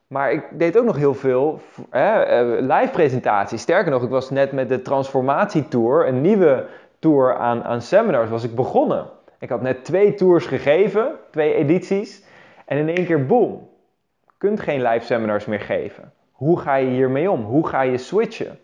Maar 0.08 0.32
ik 0.32 0.44
deed 0.52 0.78
ook 0.78 0.86
nog 0.86 0.96
heel 0.96 1.14
veel 1.14 1.60
hè, 1.90 2.22
eh, 2.22 2.62
live 2.62 2.90
presentaties. 2.92 3.62
Sterker 3.62 3.92
nog, 3.92 4.04
ik 4.04 4.10
was 4.10 4.30
net 4.30 4.52
met 4.52 4.70
de 4.70 4.82
transformatietour, 4.82 6.08
een 6.08 6.22
nieuwe 6.22 6.66
tour 7.00 7.36
aan, 7.36 7.64
aan 7.64 7.82
seminars, 7.82 8.30
was 8.30 8.44
ik 8.44 8.56
begonnen. 8.56 9.06
Ik 9.40 9.50
had 9.50 9.62
net 9.62 9.86
twee 9.86 10.14
tours 10.14 10.46
gegeven, 10.46 11.12
twee 11.32 11.54
edities. 11.54 12.24
En 12.66 12.78
in 12.78 12.90
één 12.90 13.06
keer, 13.06 13.26
boom, 13.26 13.70
kunt 14.38 14.60
geen 14.60 14.82
live 14.82 15.06
seminars 15.06 15.46
meer 15.46 15.60
geven. 15.60 16.14
Hoe 16.32 16.60
ga 16.60 16.76
je 16.76 16.90
hiermee 16.90 17.32
om? 17.32 17.44
Hoe 17.44 17.68
ga 17.68 17.82
je 17.82 17.98
switchen? 17.98 18.60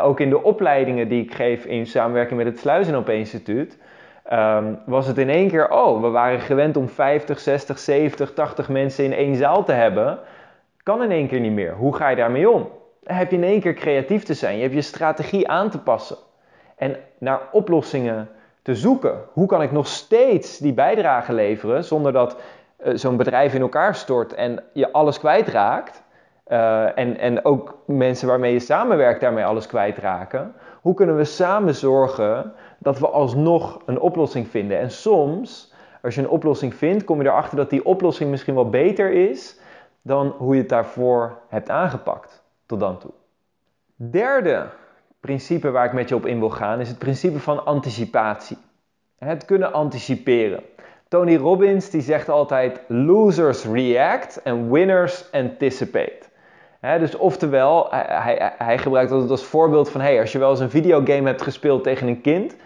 Ook 0.00 0.20
in 0.20 0.30
de 0.30 0.42
opleidingen 0.42 1.08
die 1.08 1.22
ik 1.22 1.34
geef 1.34 1.64
in 1.64 1.86
samenwerking 1.86 2.42
met 2.42 2.64
het 2.64 2.96
Op 2.96 3.08
Instituut, 3.08 3.78
ehm, 4.24 4.74
was 4.86 5.06
het 5.06 5.18
in 5.18 5.28
één 5.28 5.48
keer, 5.48 5.70
oh, 5.70 6.00
we 6.00 6.08
waren 6.08 6.40
gewend 6.40 6.76
om 6.76 6.88
50, 6.88 7.38
60, 7.38 7.78
70, 7.78 8.32
80 8.32 8.68
mensen 8.68 9.04
in 9.04 9.12
één 9.12 9.36
zaal 9.36 9.64
te 9.64 9.72
hebben. 9.72 10.18
Kan 10.82 11.02
in 11.02 11.10
één 11.10 11.28
keer 11.28 11.40
niet 11.40 11.52
meer. 11.52 11.74
Hoe 11.74 11.96
ga 11.96 12.08
je 12.08 12.16
daarmee 12.16 12.50
om? 12.50 12.68
Heb 13.04 13.30
je 13.30 13.36
in 13.36 13.44
één 13.44 13.60
keer 13.60 13.74
creatief 13.74 14.22
te 14.24 14.34
zijn. 14.34 14.56
Je 14.56 14.62
hebt 14.62 14.74
je 14.74 14.80
strategie 14.80 15.48
aan 15.48 15.70
te 15.70 15.78
passen. 15.78 16.16
En 16.76 16.96
naar 17.18 17.40
oplossingen 17.52 18.28
te 18.62 18.74
zoeken. 18.74 19.20
Hoe 19.32 19.46
kan 19.46 19.62
ik 19.62 19.72
nog 19.72 19.86
steeds 19.86 20.58
die 20.58 20.72
bijdrage 20.72 21.32
leveren 21.32 21.84
zonder 21.84 22.12
dat 22.12 22.36
uh, 22.84 22.92
zo'n 22.94 23.16
bedrijf 23.16 23.54
in 23.54 23.60
elkaar 23.60 23.94
stort 23.94 24.34
en 24.34 24.62
je 24.72 24.92
alles 24.92 25.18
kwijtraakt? 25.18 26.02
Uh, 26.50 26.98
en, 26.98 27.18
en 27.18 27.44
ook 27.44 27.78
mensen 27.86 28.28
waarmee 28.28 28.52
je 28.52 28.58
samenwerkt 28.58 29.20
daarmee 29.20 29.44
alles 29.44 29.66
kwijtraken. 29.66 30.54
Hoe 30.80 30.94
kunnen 30.94 31.16
we 31.16 31.24
samen 31.24 31.74
zorgen 31.74 32.52
dat 32.78 32.98
we 32.98 33.08
alsnog 33.08 33.82
een 33.86 34.00
oplossing 34.00 34.48
vinden? 34.48 34.78
En 34.78 34.90
soms, 34.90 35.72
als 36.02 36.14
je 36.14 36.20
een 36.20 36.28
oplossing 36.28 36.74
vindt, 36.74 37.04
kom 37.04 37.22
je 37.22 37.28
erachter 37.28 37.56
dat 37.56 37.70
die 37.70 37.84
oplossing 37.84 38.30
misschien 38.30 38.54
wel 38.54 38.68
beter 38.68 39.12
is 39.12 39.60
dan 40.02 40.34
hoe 40.38 40.54
je 40.54 40.60
het 40.60 40.70
daarvoor 40.70 41.38
hebt 41.48 41.70
aangepakt 41.70 42.42
tot 42.66 42.80
dan 42.80 42.98
toe. 42.98 43.10
Derde 43.96 44.66
principe 45.20 45.70
waar 45.70 45.84
ik 45.84 45.92
met 45.92 46.08
je 46.08 46.14
op 46.14 46.26
in 46.26 46.38
wil 46.38 46.50
gaan 46.50 46.80
is 46.80 46.88
het 46.88 46.98
principe 46.98 47.38
van 47.38 47.64
anticipatie. 47.64 48.58
Het 49.18 49.44
kunnen 49.44 49.72
anticiperen. 49.72 50.62
Tony 51.08 51.36
Robbins 51.36 51.90
die 51.90 52.00
zegt 52.00 52.28
altijd 52.28 52.80
losers 52.86 53.64
react 53.64 54.42
en 54.42 54.70
winners 54.70 55.32
anticipate. 55.32 56.27
Dus 56.80 57.16
oftewel, 57.16 57.86
hij, 57.90 58.52
hij, 58.58 58.78
gebruikt 58.78 59.10
altijd 59.10 59.30
als 59.30 59.44
voorbeeld 59.44 59.90
van 59.90 60.00
hey, 60.00 60.20
als 60.20 60.32
je 60.32 60.38
wel 60.38 60.50
eens 60.50 60.60
een 60.60 60.70
videogame 60.70 61.26
hebt 61.26 61.42
gespeeld 61.42 61.82
tegen 61.82 62.08
een 62.08 62.20
kind 62.20 62.56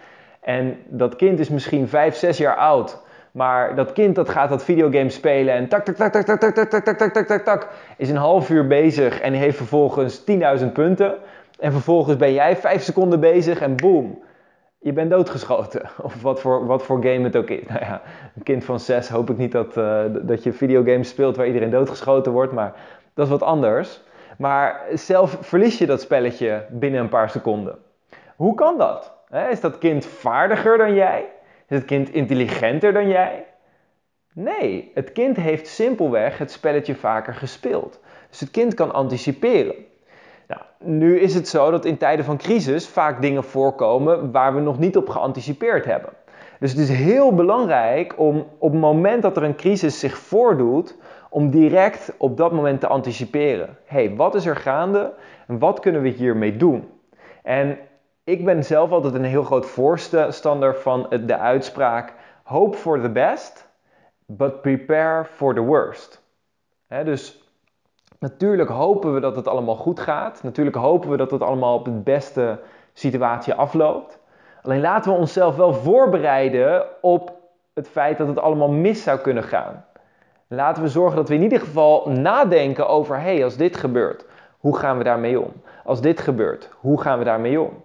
en 0.41 0.77
dat 0.85 1.15
kind 1.15 1.39
is 1.39 1.49
misschien 1.49 1.87
5, 1.87 2.15
6 2.15 2.37
jaar 2.37 2.55
oud, 2.55 3.01
maar 3.31 3.75
dat 3.75 3.93
kind 3.93 4.15
dat 4.15 4.29
gaat 4.29 4.49
dat 4.49 4.63
videogame 4.63 5.09
spelen 5.09 5.53
en 5.53 5.67
tak 5.67 5.85
tak 5.85 5.95
tak 5.95 6.11
tak 6.11 6.25
tak 6.25 6.39
tak 6.39 6.69
tak 6.69 6.83
tak 6.83 6.97
tak 6.97 7.13
tak 7.13 7.27
tak 7.27 7.43
tak 7.43 7.67
is 7.97 8.09
een 8.09 8.15
half 8.15 8.49
uur 8.49 8.67
bezig 8.67 9.19
en 9.19 9.33
heeft 9.33 9.57
vervolgens 9.57 10.23
10.000 10.59 10.71
punten. 10.73 11.15
En 11.59 11.71
vervolgens 11.71 12.17
ben 12.17 12.33
jij 12.33 12.57
5 12.57 12.81
seconden 12.81 13.19
bezig 13.19 13.61
en 13.61 13.75
boom, 13.75 14.23
je 14.79 14.93
bent 14.93 15.09
doodgeschoten. 15.09 15.81
Of 16.01 16.21
wat 16.21 16.39
voor, 16.41 16.65
wat 16.65 16.83
voor 16.83 17.03
game 17.03 17.23
het 17.23 17.35
ook 17.35 17.49
is. 17.49 17.67
Nou 17.67 17.79
ja, 17.79 18.01
een 18.35 18.43
kind 18.43 18.63
van 18.63 18.79
6 18.79 19.09
hoop 19.09 19.29
ik 19.29 19.37
niet 19.37 19.51
dat, 19.51 19.77
uh, 19.77 20.01
dat 20.21 20.43
je 20.43 20.53
videogames 20.53 21.09
speelt 21.09 21.35
waar 21.35 21.47
iedereen 21.47 21.69
doodgeschoten 21.69 22.31
wordt, 22.31 22.53
maar 22.53 22.73
dat 23.13 23.25
is 23.25 23.31
wat 23.31 23.43
anders. 23.43 24.01
Maar 24.37 24.81
zelf 24.93 25.37
verlies 25.41 25.77
je 25.77 25.85
dat 25.85 26.01
spelletje 26.01 26.65
binnen 26.69 26.99
een 26.99 27.09
paar 27.09 27.29
seconden. 27.29 27.77
Hoe 28.35 28.55
kan 28.55 28.77
dat? 28.77 29.13
Is 29.49 29.61
dat 29.61 29.77
kind 29.77 30.05
vaardiger 30.05 30.77
dan 30.77 30.93
jij? 30.93 31.25
Is 31.67 31.77
het 31.77 31.85
kind 31.85 32.09
intelligenter 32.09 32.93
dan 32.93 33.07
jij? 33.07 33.45
Nee, 34.33 34.91
het 34.93 35.11
kind 35.11 35.37
heeft 35.37 35.67
simpelweg 35.67 36.37
het 36.37 36.51
spelletje 36.51 36.95
vaker 36.95 37.33
gespeeld. 37.33 37.99
Dus 38.29 38.39
het 38.39 38.51
kind 38.51 38.73
kan 38.73 38.93
anticiperen. 38.93 39.75
Nou, 40.47 40.61
nu 40.77 41.19
is 41.19 41.35
het 41.35 41.47
zo 41.47 41.71
dat 41.71 41.85
in 41.85 41.97
tijden 41.97 42.25
van 42.25 42.37
crisis 42.37 42.87
vaak 42.87 43.21
dingen 43.21 43.43
voorkomen 43.43 44.31
waar 44.31 44.55
we 44.55 44.61
nog 44.61 44.79
niet 44.79 44.97
op 44.97 45.09
geanticipeerd 45.09 45.85
hebben. 45.85 46.09
Dus 46.59 46.71
het 46.71 46.79
is 46.79 46.89
heel 46.89 47.33
belangrijk 47.33 48.13
om 48.19 48.47
op 48.57 48.71
het 48.71 48.81
moment 48.81 49.21
dat 49.21 49.37
er 49.37 49.43
een 49.43 49.55
crisis 49.55 49.99
zich 49.99 50.17
voordoet, 50.17 50.97
om 51.33 51.49
direct 51.49 52.13
op 52.17 52.37
dat 52.37 52.51
moment 52.51 52.79
te 52.79 52.87
anticiperen. 52.87 53.77
hey, 53.85 54.15
wat 54.15 54.35
is 54.35 54.45
er 54.45 54.55
gaande 54.55 55.13
en 55.47 55.59
wat 55.59 55.79
kunnen 55.79 56.01
we 56.01 56.09
hiermee 56.09 56.57
doen? 56.57 56.89
En 57.43 57.77
ik 58.23 58.45
ben 58.45 58.63
zelf 58.63 58.91
altijd 58.91 59.13
een 59.13 59.23
heel 59.23 59.43
groot 59.43 59.65
voorstander 59.65 60.75
van 60.75 61.07
de 61.25 61.37
uitspraak: 61.37 62.13
hope 62.43 62.77
for 62.77 63.01
the 63.01 63.09
best, 63.09 63.67
but 64.25 64.61
prepare 64.61 65.25
for 65.25 65.53
the 65.53 65.61
worst. 65.61 66.23
dus 66.87 67.43
natuurlijk 68.19 68.69
hopen 68.69 69.13
we 69.13 69.19
dat 69.19 69.35
het 69.35 69.47
allemaal 69.47 69.75
goed 69.75 69.99
gaat. 69.99 70.43
Natuurlijk 70.43 70.75
hopen 70.75 71.09
we 71.09 71.17
dat 71.17 71.31
het 71.31 71.41
allemaal 71.41 71.77
op 71.77 71.85
de 71.85 71.91
beste 71.91 72.59
situatie 72.93 73.53
afloopt. 73.53 74.19
Alleen 74.61 74.81
laten 74.81 75.11
we 75.11 75.17
onszelf 75.17 75.55
wel 75.55 75.73
voorbereiden 75.73 76.85
op 77.01 77.33
het 77.73 77.87
feit 77.87 78.17
dat 78.17 78.27
het 78.27 78.39
allemaal 78.39 78.71
mis 78.71 79.03
zou 79.03 79.19
kunnen 79.19 79.43
gaan. 79.43 79.85
Laten 80.55 80.83
we 80.83 80.89
zorgen 80.89 81.15
dat 81.15 81.29
we 81.29 81.35
in 81.35 81.41
ieder 81.41 81.59
geval 81.59 82.09
nadenken 82.09 82.87
over: 82.87 83.15
hé, 83.15 83.33
hey, 83.33 83.43
als 83.43 83.57
dit 83.57 83.77
gebeurt, 83.77 84.25
hoe 84.59 84.77
gaan 84.77 84.97
we 84.97 85.03
daarmee 85.03 85.39
om? 85.39 85.51
Als 85.85 86.01
dit 86.01 86.19
gebeurt, 86.19 86.69
hoe 86.79 87.01
gaan 87.01 87.19
we 87.19 87.25
daarmee 87.25 87.61
om? 87.61 87.83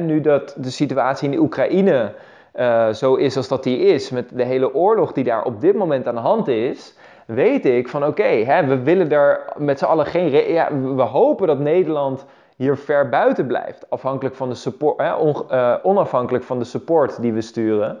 nu 0.00 0.20
dat 0.20 0.54
de 0.58 0.70
situatie 0.70 1.24
in 1.24 1.30
de 1.30 1.42
Oekraïne 1.42 2.12
uh, 2.54 2.88
zo 2.88 3.14
is 3.14 3.36
als 3.36 3.48
dat 3.48 3.62
die 3.62 3.78
is, 3.78 4.10
met 4.10 4.28
de 4.32 4.44
hele 4.44 4.74
oorlog 4.74 5.12
die 5.12 5.24
daar 5.24 5.44
op 5.44 5.60
dit 5.60 5.74
moment 5.74 6.06
aan 6.06 6.14
de 6.14 6.20
hand 6.20 6.48
is, 6.48 6.94
weet 7.26 7.64
ik 7.64 7.88
van 7.88 8.06
oké, 8.06 8.44
we 8.66 8.82
willen 8.82 9.10
er 9.10 9.44
met 9.56 9.78
z'n 9.78 9.84
allen 9.84 10.06
geen. 10.06 10.30
Ja, 10.30 10.68
we 10.94 11.02
hopen 11.02 11.46
dat 11.46 11.58
Nederland 11.58 12.24
hier 12.56 12.76
ver 12.76 13.08
buiten 13.08 13.46
blijft, 13.46 13.90
afhankelijk 13.90 14.34
van 14.34 14.48
de 14.48 14.54
support, 14.54 15.00
uh, 15.00 15.74
onafhankelijk 15.82 16.44
van 16.44 16.58
de 16.58 16.64
support 16.64 17.20
die 17.20 17.32
we 17.32 17.40
sturen. 17.40 17.98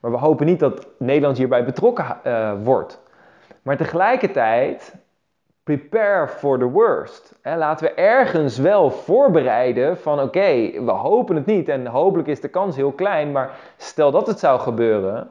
Maar 0.00 0.10
we 0.10 0.16
hopen 0.16 0.46
niet 0.46 0.60
dat 0.60 0.86
Nederland 0.98 1.36
hierbij 1.36 1.64
betrokken 1.64 2.16
uh, 2.26 2.52
wordt. 2.64 3.04
Maar 3.66 3.76
tegelijkertijd 3.76 4.94
prepare 5.62 6.28
for 6.28 6.58
the 6.58 6.64
worst. 6.64 7.38
laten 7.42 7.86
we 7.86 7.94
ergens 7.94 8.58
wel 8.58 8.90
voorbereiden 8.90 9.98
van 9.98 10.20
oké, 10.20 10.70
we 10.84 10.90
hopen 10.90 11.36
het 11.36 11.46
niet 11.46 11.68
en 11.68 11.86
hopelijk 11.86 12.28
is 12.28 12.40
de 12.40 12.48
kans 12.48 12.76
heel 12.76 12.92
klein, 12.92 13.32
maar 13.32 13.50
stel 13.76 14.10
dat 14.10 14.26
het 14.26 14.38
zou 14.38 14.60
gebeuren, 14.60 15.28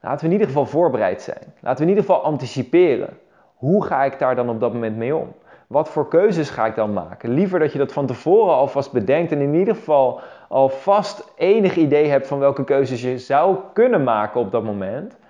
laten 0.00 0.18
we 0.18 0.26
in 0.26 0.32
ieder 0.32 0.46
geval 0.46 0.66
voorbereid 0.66 1.22
zijn. 1.22 1.54
Laten 1.60 1.84
we 1.84 1.90
in 1.90 1.96
ieder 1.96 2.04
geval 2.04 2.24
anticiperen. 2.24 3.18
Hoe 3.54 3.84
ga 3.84 4.04
ik 4.04 4.18
daar 4.18 4.36
dan 4.36 4.48
op 4.48 4.60
dat 4.60 4.72
moment 4.72 4.96
mee 4.96 5.16
om? 5.16 5.32
Wat 5.66 5.88
voor 5.88 6.08
keuzes 6.08 6.50
ga 6.50 6.66
ik 6.66 6.74
dan 6.74 6.92
maken? 6.92 7.30
Liever 7.30 7.58
dat 7.58 7.72
je 7.72 7.78
dat 7.78 7.92
van 7.92 8.06
tevoren 8.06 8.54
alvast 8.54 8.92
bedenkt 8.92 9.32
en 9.32 9.40
in 9.40 9.54
ieder 9.54 9.74
geval 9.74 10.20
alvast 10.48 11.32
enig 11.36 11.76
idee 11.76 12.08
hebt 12.08 12.26
van 12.26 12.38
welke 12.38 12.64
keuzes 12.64 13.02
je 13.02 13.18
zou 13.18 13.56
kunnen 13.72 14.04
maken 14.04 14.40
op 14.40 14.52
dat 14.52 14.62
moment 14.64 15.20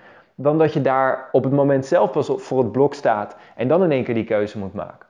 dan 0.42 0.58
dat 0.58 0.72
je 0.72 0.80
daar 0.80 1.28
op 1.32 1.44
het 1.44 1.52
moment 1.52 1.87
zelf 1.87 2.11
pas 2.11 2.32
voor 2.37 2.58
het 2.58 2.72
blok 2.72 2.94
staat 2.94 3.37
en 3.56 3.68
dan 3.68 3.82
in 3.82 3.90
één 3.90 4.04
keer 4.04 4.14
die 4.14 4.25
keuze 4.25 4.58
moet 4.58 4.75
maken. 4.75 5.08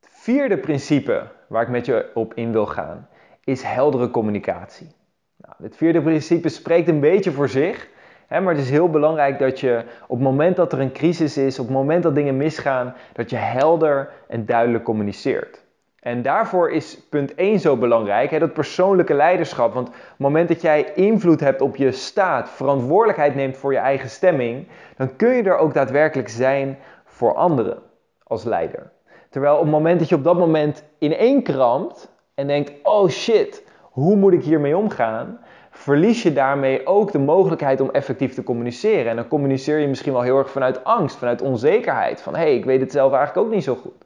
Het 0.00 0.10
vierde 0.10 0.58
principe 0.58 1.22
waar 1.46 1.62
ik 1.62 1.68
met 1.68 1.86
je 1.86 2.10
op 2.14 2.34
in 2.34 2.52
wil 2.52 2.66
gaan 2.66 3.08
is 3.44 3.62
heldere 3.62 4.10
communicatie. 4.10 4.94
Nou, 5.36 5.54
dit 5.58 5.76
vierde 5.76 6.02
principe 6.02 6.48
spreekt 6.48 6.88
een 6.88 7.00
beetje 7.00 7.32
voor 7.32 7.48
zich, 7.48 7.88
hè, 8.26 8.40
maar 8.40 8.54
het 8.54 8.62
is 8.62 8.70
heel 8.70 8.90
belangrijk 8.90 9.38
dat 9.38 9.60
je 9.60 9.84
op 10.06 10.16
het 10.16 10.26
moment 10.26 10.56
dat 10.56 10.72
er 10.72 10.80
een 10.80 10.92
crisis 10.92 11.36
is, 11.36 11.58
op 11.58 11.66
het 11.66 11.74
moment 11.74 12.02
dat 12.02 12.14
dingen 12.14 12.36
misgaan, 12.36 12.94
dat 13.12 13.30
je 13.30 13.36
helder 13.36 14.10
en 14.28 14.46
duidelijk 14.46 14.84
communiceert. 14.84 15.65
En 16.06 16.22
daarvoor 16.22 16.70
is 16.70 16.98
punt 17.08 17.34
1 17.34 17.60
zo 17.60 17.76
belangrijk, 17.76 18.30
hè, 18.30 18.38
dat 18.38 18.52
persoonlijke 18.52 19.14
leiderschap. 19.14 19.74
Want 19.74 19.88
op 19.88 19.94
het 19.94 20.18
moment 20.18 20.48
dat 20.48 20.60
jij 20.60 20.92
invloed 20.94 21.40
hebt 21.40 21.60
op 21.60 21.76
je 21.76 21.92
staat, 21.92 22.50
verantwoordelijkheid 22.50 23.34
neemt 23.34 23.56
voor 23.56 23.72
je 23.72 23.78
eigen 23.78 24.08
stemming, 24.08 24.66
dan 24.96 25.16
kun 25.16 25.28
je 25.28 25.42
er 25.42 25.56
ook 25.56 25.74
daadwerkelijk 25.74 26.28
zijn 26.28 26.78
voor 27.04 27.34
anderen 27.34 27.78
als 28.22 28.44
leider. 28.44 28.90
Terwijl 29.30 29.54
op 29.54 29.62
het 29.62 29.70
moment 29.70 29.98
dat 29.98 30.08
je 30.08 30.14
op 30.14 30.24
dat 30.24 30.38
moment 30.38 30.84
ineen 30.98 31.42
krampt 31.42 32.12
en 32.34 32.46
denkt, 32.46 32.72
oh 32.82 33.08
shit, 33.08 33.62
hoe 33.80 34.16
moet 34.16 34.32
ik 34.32 34.44
hiermee 34.44 34.76
omgaan? 34.76 35.38
Verlies 35.70 36.22
je 36.22 36.32
daarmee 36.32 36.86
ook 36.86 37.12
de 37.12 37.18
mogelijkheid 37.18 37.80
om 37.80 37.90
effectief 37.90 38.34
te 38.34 38.42
communiceren. 38.42 39.10
En 39.10 39.16
dan 39.16 39.28
communiceer 39.28 39.78
je 39.78 39.88
misschien 39.88 40.12
wel 40.12 40.22
heel 40.22 40.38
erg 40.38 40.50
vanuit 40.50 40.84
angst, 40.84 41.16
vanuit 41.16 41.42
onzekerheid. 41.42 42.22
Van 42.22 42.34
hé, 42.34 42.40
hey, 42.40 42.54
ik 42.54 42.64
weet 42.64 42.80
het 42.80 42.92
zelf 42.92 43.12
eigenlijk 43.12 43.46
ook 43.46 43.54
niet 43.54 43.64
zo 43.64 43.74
goed. 43.74 44.05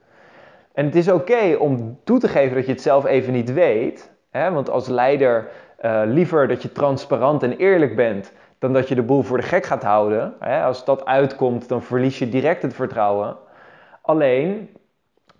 En 0.81 0.87
het 0.87 0.95
is 0.95 1.11
oké 1.11 1.57
om 1.59 1.99
toe 2.05 2.19
te 2.19 2.29
geven 2.29 2.57
dat 2.57 2.67
je 2.67 2.73
het 2.73 2.83
zelf 2.83 3.05
even 3.05 3.33
niet 3.33 3.53
weet. 3.53 4.13
Hè? 4.31 4.51
Want 4.51 4.71
als 4.71 4.89
leider 4.89 5.49
uh, 5.85 6.03
liever 6.05 6.49
dat 6.49 6.63
je 6.63 6.73
transparant 6.73 7.43
en 7.43 7.57
eerlijk 7.57 7.97
bent 7.97 8.33
dan 8.59 8.73
dat 8.73 8.89
je 8.89 8.95
de 8.95 9.03
boel 9.03 9.23
voor 9.23 9.37
de 9.37 9.43
gek 9.43 9.65
gaat 9.65 9.83
houden. 9.83 10.35
Hè? 10.39 10.63
Als 10.63 10.85
dat 10.85 11.05
uitkomt, 11.05 11.69
dan 11.69 11.83
verlies 11.83 12.19
je 12.19 12.29
direct 12.29 12.63
het 12.63 12.75
vertrouwen. 12.75 13.37
Alleen, 14.03 14.77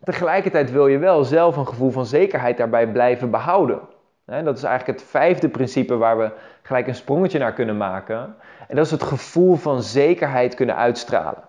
tegelijkertijd 0.05 0.71
wil 0.71 0.87
je 0.87 0.99
wel 0.99 1.25
zelf 1.25 1.57
een 1.57 1.69
gevoel 1.69 1.91
van 1.91 2.07
zekerheid 2.07 2.57
daarbij 2.57 2.89
blijven 2.93 3.31
behouden. 3.31 3.81
Hè? 4.27 4.43
Dat 4.43 4.57
is 4.57 4.63
eigenlijk 4.63 4.99
het 4.99 5.09
vijfde 5.09 5.49
principe 5.49 5.97
waar 5.97 6.19
we 6.19 6.31
gelijk 6.63 6.87
een 6.87 6.95
sprongetje 6.95 7.39
naar 7.39 7.53
kunnen 7.53 7.77
maken. 7.77 8.35
En 8.69 8.77
dat 8.77 8.85
is 8.85 8.91
het 8.91 9.03
gevoel 9.03 9.57
van 9.57 9.83
zekerheid 9.83 10.55
kunnen 10.55 10.77
uitstralen. 10.77 11.49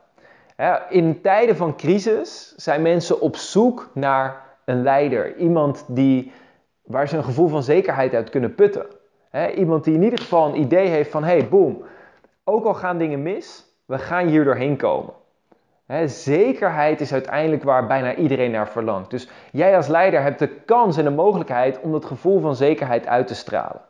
In 0.90 1.22
tijden 1.22 1.56
van 1.56 1.76
crisis 1.76 2.54
zijn 2.56 2.82
mensen 2.82 3.22
op 3.22 3.36
zoek 3.36 3.90
naar 3.94 4.42
een 4.66 4.84
leider. 4.84 5.38
Iemand 5.38 5.86
die, 5.88 6.32
waar 6.84 7.08
ze 7.08 7.18
een 7.18 7.24
gevoel 7.24 7.48
van 7.48 7.64
zekerheid 7.64 8.14
uit 8.14 8.30
kunnen 8.30 8.56
putten. 8.56 8.86
Iemand 9.56 9.84
die 9.84 9.94
in 9.94 10.04
ieder 10.04 10.20
geval 10.20 10.48
een 10.48 10.60
idee 10.60 10.88
heeft 10.88 11.12
van, 11.12 11.24
hey, 11.24 11.48
boom, 11.48 11.84
ook 12.44 12.66
al 12.66 12.74
gaan 12.74 12.98
dingen 12.98 13.22
mis, 13.22 13.66
we 13.86 13.98
gaan 13.98 14.28
hier 14.28 14.44
doorheen 14.44 14.78
komen. 14.78 15.14
zekerheid 16.06 17.02
is 17.02 17.14
uiteindelijk 17.14 17.64
waar 17.64 17.88
bijna 17.88 18.16
iedereen 18.16 18.52
naar 18.52 18.70
verlangt. 18.70 19.10
Dus 19.10 19.30
jij 19.52 19.76
als 19.76 19.88
leider 19.88 20.22
hebt 20.22 20.40
de 20.40 20.48
kans 20.48 20.98
en 20.98 21.04
de 21.04 21.10
mogelijkheid 21.10 21.80
om 21.80 21.92
dat 21.92 22.06
gevoel 22.06 22.40
van 22.40 22.56
zekerheid 22.56 23.08
uit 23.08 23.28
te 23.28 23.36
stralen. 23.36 23.82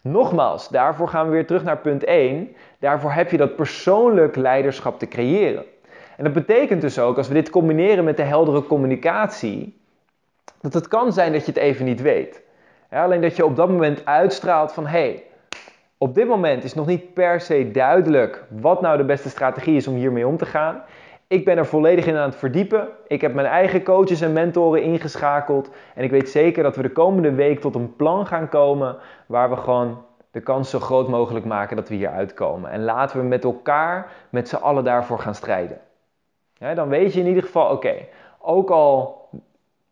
Nogmaals, 0.00 0.68
daarvoor 0.68 1.08
gaan 1.08 1.26
we 1.26 1.32
weer 1.32 1.46
terug 1.46 1.64
naar 1.64 1.78
punt 1.78 2.04
1. 2.04 2.56
Daarvoor 2.78 3.12
heb 3.12 3.30
je 3.30 3.36
dat 3.36 3.56
persoonlijk 3.56 4.36
leiderschap 4.36 4.98
te 4.98 5.08
creëren. 5.08 5.64
En 6.16 6.24
dat 6.24 6.32
betekent 6.32 6.80
dus 6.80 6.98
ook, 6.98 7.16
als 7.16 7.28
we 7.28 7.34
dit 7.34 7.50
combineren 7.50 8.04
met 8.04 8.16
de 8.16 8.22
heldere 8.22 8.66
communicatie, 8.66 9.80
dat 10.60 10.74
het 10.74 10.88
kan 10.88 11.12
zijn 11.12 11.32
dat 11.32 11.40
je 11.40 11.52
het 11.52 11.60
even 11.60 11.84
niet 11.84 12.02
weet. 12.02 12.42
Ja, 12.90 13.04
alleen 13.04 13.20
dat 13.20 13.36
je 13.36 13.44
op 13.44 13.56
dat 13.56 13.68
moment 13.68 14.04
uitstraalt 14.04 14.72
van 14.72 14.86
hé, 14.86 14.98
hey, 14.98 15.24
op 15.98 16.14
dit 16.14 16.26
moment 16.26 16.64
is 16.64 16.74
nog 16.74 16.86
niet 16.86 17.14
per 17.14 17.40
se 17.40 17.70
duidelijk 17.70 18.44
wat 18.48 18.80
nou 18.80 18.96
de 18.96 19.04
beste 19.04 19.28
strategie 19.28 19.76
is 19.76 19.86
om 19.86 19.94
hiermee 19.94 20.26
om 20.26 20.36
te 20.36 20.46
gaan. 20.46 20.82
Ik 21.26 21.44
ben 21.44 21.56
er 21.56 21.66
volledig 21.66 22.06
in 22.06 22.16
aan 22.16 22.28
het 22.28 22.36
verdiepen. 22.38 22.88
Ik 23.06 23.20
heb 23.20 23.34
mijn 23.34 23.46
eigen 23.46 23.82
coaches 23.82 24.20
en 24.20 24.32
mentoren 24.32 24.82
ingeschakeld. 24.82 25.70
En 25.94 26.04
ik 26.04 26.10
weet 26.10 26.30
zeker 26.30 26.62
dat 26.62 26.76
we 26.76 26.82
de 26.82 26.92
komende 26.92 27.32
week 27.32 27.60
tot 27.60 27.74
een 27.74 27.96
plan 27.96 28.26
gaan 28.26 28.48
komen 28.48 28.96
waar 29.26 29.50
we 29.50 29.56
gewoon 29.56 30.04
de 30.30 30.40
kans 30.40 30.70
zo 30.70 30.80
groot 30.80 31.08
mogelijk 31.08 31.44
maken 31.44 31.76
dat 31.76 31.88
we 31.88 31.94
hier 31.94 32.10
uitkomen. 32.10 32.70
En 32.70 32.84
laten 32.84 33.18
we 33.18 33.24
met 33.24 33.44
elkaar, 33.44 34.12
met 34.30 34.48
z'n 34.48 34.56
allen 34.56 34.84
daarvoor 34.84 35.18
gaan 35.18 35.34
strijden. 35.34 35.80
Ja, 36.58 36.74
dan 36.74 36.88
weet 36.88 37.12
je 37.12 37.20
in 37.20 37.26
ieder 37.26 37.42
geval, 37.42 37.70
oké, 37.70 37.94
ook 38.38 38.70
al 38.70 39.28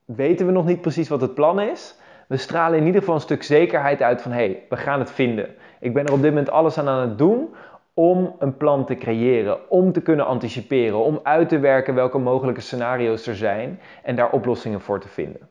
weten 0.05 0.47
we 0.47 0.53
nog 0.53 0.65
niet 0.65 0.81
precies 0.81 1.09
wat 1.09 1.21
het 1.21 1.35
plan 1.35 1.61
is, 1.61 1.97
we 2.29 2.37
stralen 2.37 2.79
in 2.79 2.87
ieder 2.87 3.01
geval 3.01 3.15
een 3.15 3.21
stuk 3.21 3.43
zekerheid 3.43 4.03
uit 4.03 4.23
van 4.23 4.31
hé, 4.31 4.37
hey, 4.37 4.63
we 4.69 4.77
gaan 4.77 4.99
het 4.99 5.11
vinden. 5.11 5.55
Ik 5.81 5.95
ben 5.95 6.07
er 6.07 6.13
op 6.13 6.21
dit 6.23 6.31
moment 6.31 6.51
alles 6.51 6.79
aan 6.79 6.89
aan 6.89 7.09
het 7.09 7.19
doen 7.19 7.55
om 7.95 8.37
een 8.39 8.57
plan 8.57 8.85
te 8.85 8.95
creëren, 8.95 9.71
om 9.71 9.93
te 9.93 10.03
kunnen 10.03 10.27
anticiperen, 10.27 10.99
om 10.99 11.21
uit 11.23 11.49
te 11.49 11.59
werken 11.59 11.95
welke 11.95 12.19
mogelijke 12.19 12.61
scenario's 12.61 13.27
er 13.27 13.37
zijn 13.37 13.81
en 14.03 14.17
daar 14.17 14.31
oplossingen 14.31 14.81
voor 14.81 15.01
te 15.01 15.09
vinden. 15.09 15.49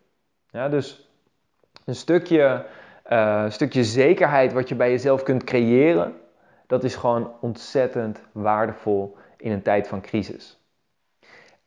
Ja, 0.49 0.69
dus 0.69 1.09
een 1.85 1.95
stukje, 1.95 2.65
uh, 3.11 3.41
een 3.43 3.51
stukje 3.51 3.83
zekerheid 3.83 4.53
wat 4.53 4.69
je 4.69 4.75
bij 4.75 4.89
jezelf 4.89 5.23
kunt 5.23 5.43
creëren, 5.43 6.13
dat 6.67 6.83
is 6.83 6.95
gewoon 6.95 7.31
ontzettend 7.41 8.21
waardevol 8.31 9.17
in 9.37 9.51
een 9.51 9.61
tijd 9.61 9.87
van 9.87 10.01
crisis. 10.01 10.62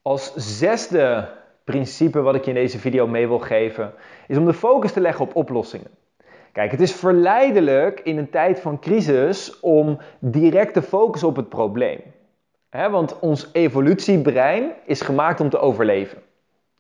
Als 0.07 0.33
zesde 0.35 1.29
principe 1.65 2.21
wat 2.21 2.35
ik 2.35 2.45
je 2.45 2.51
in 2.51 2.57
deze 2.57 2.79
video 2.79 3.07
mee 3.07 3.29
wil 3.29 3.39
geven, 3.39 3.93
is 4.27 4.37
om 4.37 4.45
de 4.45 4.53
focus 4.53 4.93
te 4.93 5.01
leggen 5.01 5.25
op 5.25 5.37
oplossingen. 5.37 5.91
Kijk, 6.53 6.71
het 6.71 6.81
is 6.81 6.93
verleidelijk 6.93 8.01
in 8.01 8.19
een 8.19 8.31
tijd 8.31 8.61
van 8.61 8.79
crisis 8.79 9.61
om 9.61 9.99
direct 10.19 10.75
te 10.75 10.83
focussen 10.83 11.29
op 11.29 11.37
het 11.37 11.49
probleem. 11.49 12.01
want 12.71 13.19
ons 13.19 13.49
evolutiebrein 13.53 14.73
is 14.85 15.01
gemaakt 15.01 15.41
om 15.41 15.51
te 15.51 15.59
overleven. 15.59 16.19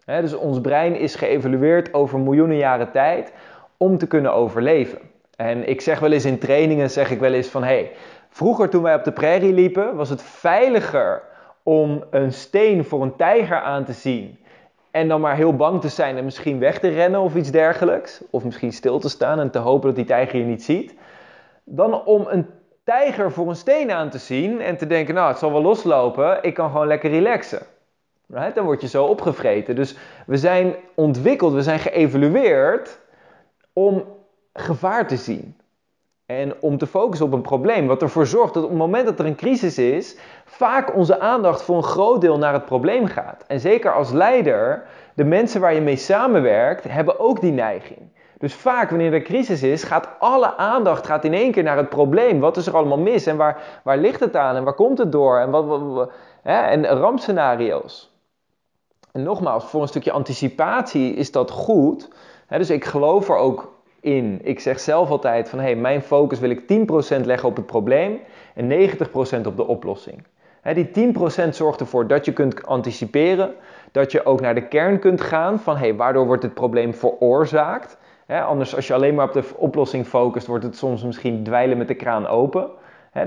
dus 0.04 0.34
ons 0.34 0.60
brein 0.60 0.96
is 0.96 1.14
geëvolueerd 1.14 1.94
over 1.94 2.18
miljoenen 2.18 2.56
jaren 2.56 2.90
tijd 2.90 3.32
om 3.76 3.98
te 3.98 4.06
kunnen 4.06 4.34
overleven. 4.34 4.98
En 5.36 5.68
ik 5.68 5.80
zeg 5.80 5.98
wel 5.98 6.12
eens 6.12 6.24
in 6.24 6.38
trainingen, 6.38 6.90
zeg 6.90 7.10
ik 7.10 7.18
wel 7.18 7.32
eens 7.32 7.48
van, 7.48 7.64
hey, 7.64 7.90
vroeger 8.28 8.68
toen 8.68 8.82
wij 8.82 8.94
op 8.94 9.04
de 9.04 9.12
prairie 9.12 9.52
liepen, 9.52 9.96
was 9.96 10.08
het 10.08 10.22
veiliger 10.22 11.25
om 11.68 12.04
een 12.10 12.32
steen 12.32 12.84
voor 12.84 13.02
een 13.02 13.16
tijger 13.16 13.60
aan 13.60 13.84
te 13.84 13.92
zien 13.92 14.38
en 14.90 15.08
dan 15.08 15.20
maar 15.20 15.36
heel 15.36 15.56
bang 15.56 15.80
te 15.80 15.88
zijn 15.88 16.16
en 16.16 16.24
misschien 16.24 16.58
weg 16.58 16.78
te 16.78 16.88
rennen 16.88 17.20
of 17.20 17.34
iets 17.34 17.50
dergelijks. 17.50 18.22
Of 18.30 18.44
misschien 18.44 18.72
stil 18.72 18.98
te 18.98 19.08
staan 19.08 19.40
en 19.40 19.50
te 19.50 19.58
hopen 19.58 19.86
dat 19.86 19.96
die 19.96 20.04
tijger 20.04 20.38
je 20.38 20.44
niet 20.44 20.64
ziet. 20.64 20.94
Dan 21.64 22.04
om 22.04 22.26
een 22.28 22.46
tijger 22.84 23.32
voor 23.32 23.48
een 23.48 23.56
steen 23.56 23.90
aan 23.90 24.10
te 24.10 24.18
zien 24.18 24.60
en 24.60 24.76
te 24.76 24.86
denken, 24.86 25.14
nou 25.14 25.28
het 25.28 25.38
zal 25.38 25.52
wel 25.52 25.62
loslopen, 25.62 26.42
ik 26.42 26.54
kan 26.54 26.70
gewoon 26.70 26.86
lekker 26.86 27.10
relaxen. 27.10 27.62
Right? 28.26 28.54
Dan 28.54 28.64
word 28.64 28.80
je 28.80 28.88
zo 28.88 29.04
opgevreten. 29.04 29.76
Dus 29.76 29.96
we 30.26 30.36
zijn 30.36 30.74
ontwikkeld, 30.94 31.52
we 31.52 31.62
zijn 31.62 31.78
geëvolueerd 31.78 32.98
om 33.72 34.04
gevaar 34.52 35.06
te 35.06 35.16
zien. 35.16 35.56
En 36.26 36.54
om 36.60 36.78
te 36.78 36.86
focussen 36.86 37.26
op 37.26 37.32
een 37.32 37.42
probleem. 37.42 37.86
Wat 37.86 38.02
ervoor 38.02 38.26
zorgt 38.26 38.54
dat 38.54 38.62
op 38.62 38.68
het 38.68 38.78
moment 38.78 39.06
dat 39.06 39.18
er 39.18 39.26
een 39.26 39.36
crisis 39.36 39.78
is, 39.78 40.16
vaak 40.44 40.94
onze 40.94 41.20
aandacht 41.20 41.62
voor 41.62 41.76
een 41.76 41.82
groot 41.82 42.20
deel 42.20 42.38
naar 42.38 42.52
het 42.52 42.64
probleem 42.64 43.06
gaat. 43.06 43.44
En 43.46 43.60
zeker 43.60 43.92
als 43.92 44.12
leider, 44.12 44.86
de 45.14 45.24
mensen 45.24 45.60
waar 45.60 45.74
je 45.74 45.80
mee 45.80 45.96
samenwerkt, 45.96 46.84
hebben 46.84 47.20
ook 47.20 47.40
die 47.40 47.52
neiging. 47.52 47.98
Dus 48.38 48.54
vaak 48.54 48.90
wanneer 48.90 49.12
er 49.12 49.22
crisis 49.22 49.62
is, 49.62 49.82
gaat 49.82 50.08
alle 50.18 50.56
aandacht 50.56 51.06
gaat 51.06 51.24
in 51.24 51.34
één 51.34 51.52
keer 51.52 51.62
naar 51.62 51.76
het 51.76 51.88
probleem. 51.88 52.40
Wat 52.40 52.56
is 52.56 52.66
er 52.66 52.76
allemaal 52.76 52.98
mis 52.98 53.26
en 53.26 53.36
waar, 53.36 53.80
waar 53.84 53.98
ligt 53.98 54.20
het 54.20 54.36
aan 54.36 54.56
en 54.56 54.64
waar 54.64 54.74
komt 54.74 54.98
het 54.98 55.12
door? 55.12 55.38
En, 55.38 55.50
wat, 55.50 56.10
hè? 56.42 56.60
en 56.60 56.86
rampscenario's. 56.86 58.14
En 59.12 59.22
nogmaals, 59.22 59.64
voor 59.64 59.82
een 59.82 59.88
stukje 59.88 60.12
anticipatie 60.12 61.14
is 61.14 61.32
dat 61.32 61.50
goed. 61.50 62.08
dus 62.48 62.70
ik 62.70 62.84
geloof 62.84 63.28
er 63.28 63.36
ook 63.36 63.75
in. 64.06 64.40
Ik 64.42 64.60
zeg 64.60 64.80
zelf 64.80 65.10
altijd 65.10 65.48
van 65.48 65.58
hey, 65.58 65.76
mijn 65.76 66.02
focus 66.02 66.38
wil 66.38 66.50
ik 66.50 66.60
10% 67.20 67.24
leggen 67.24 67.48
op 67.48 67.56
het 67.56 67.66
probleem 67.66 68.20
en 68.54 68.70
90% 68.70 69.46
op 69.46 69.56
de 69.56 69.66
oplossing. 69.66 70.22
die 70.62 71.14
10% 71.46 71.48
zorgt 71.50 71.80
ervoor 71.80 72.06
dat 72.06 72.24
je 72.24 72.32
kunt 72.32 72.66
anticiperen, 72.66 73.54
dat 73.92 74.12
je 74.12 74.24
ook 74.24 74.40
naar 74.40 74.54
de 74.54 74.68
kern 74.68 74.98
kunt 74.98 75.20
gaan 75.20 75.58
van 75.58 75.76
hey, 75.76 75.94
waardoor 75.94 76.26
wordt 76.26 76.42
het 76.42 76.54
probleem 76.54 76.94
veroorzaakt. 76.94 77.98
anders 78.26 78.76
als 78.76 78.86
je 78.86 78.94
alleen 78.94 79.14
maar 79.14 79.26
op 79.26 79.32
de 79.32 79.44
oplossing 79.56 80.06
focust, 80.06 80.46
wordt 80.46 80.64
het 80.64 80.76
soms 80.76 81.04
misschien 81.04 81.42
dweilen 81.42 81.78
met 81.78 81.88
de 81.88 81.94
kraan 81.94 82.26
open. 82.26 82.68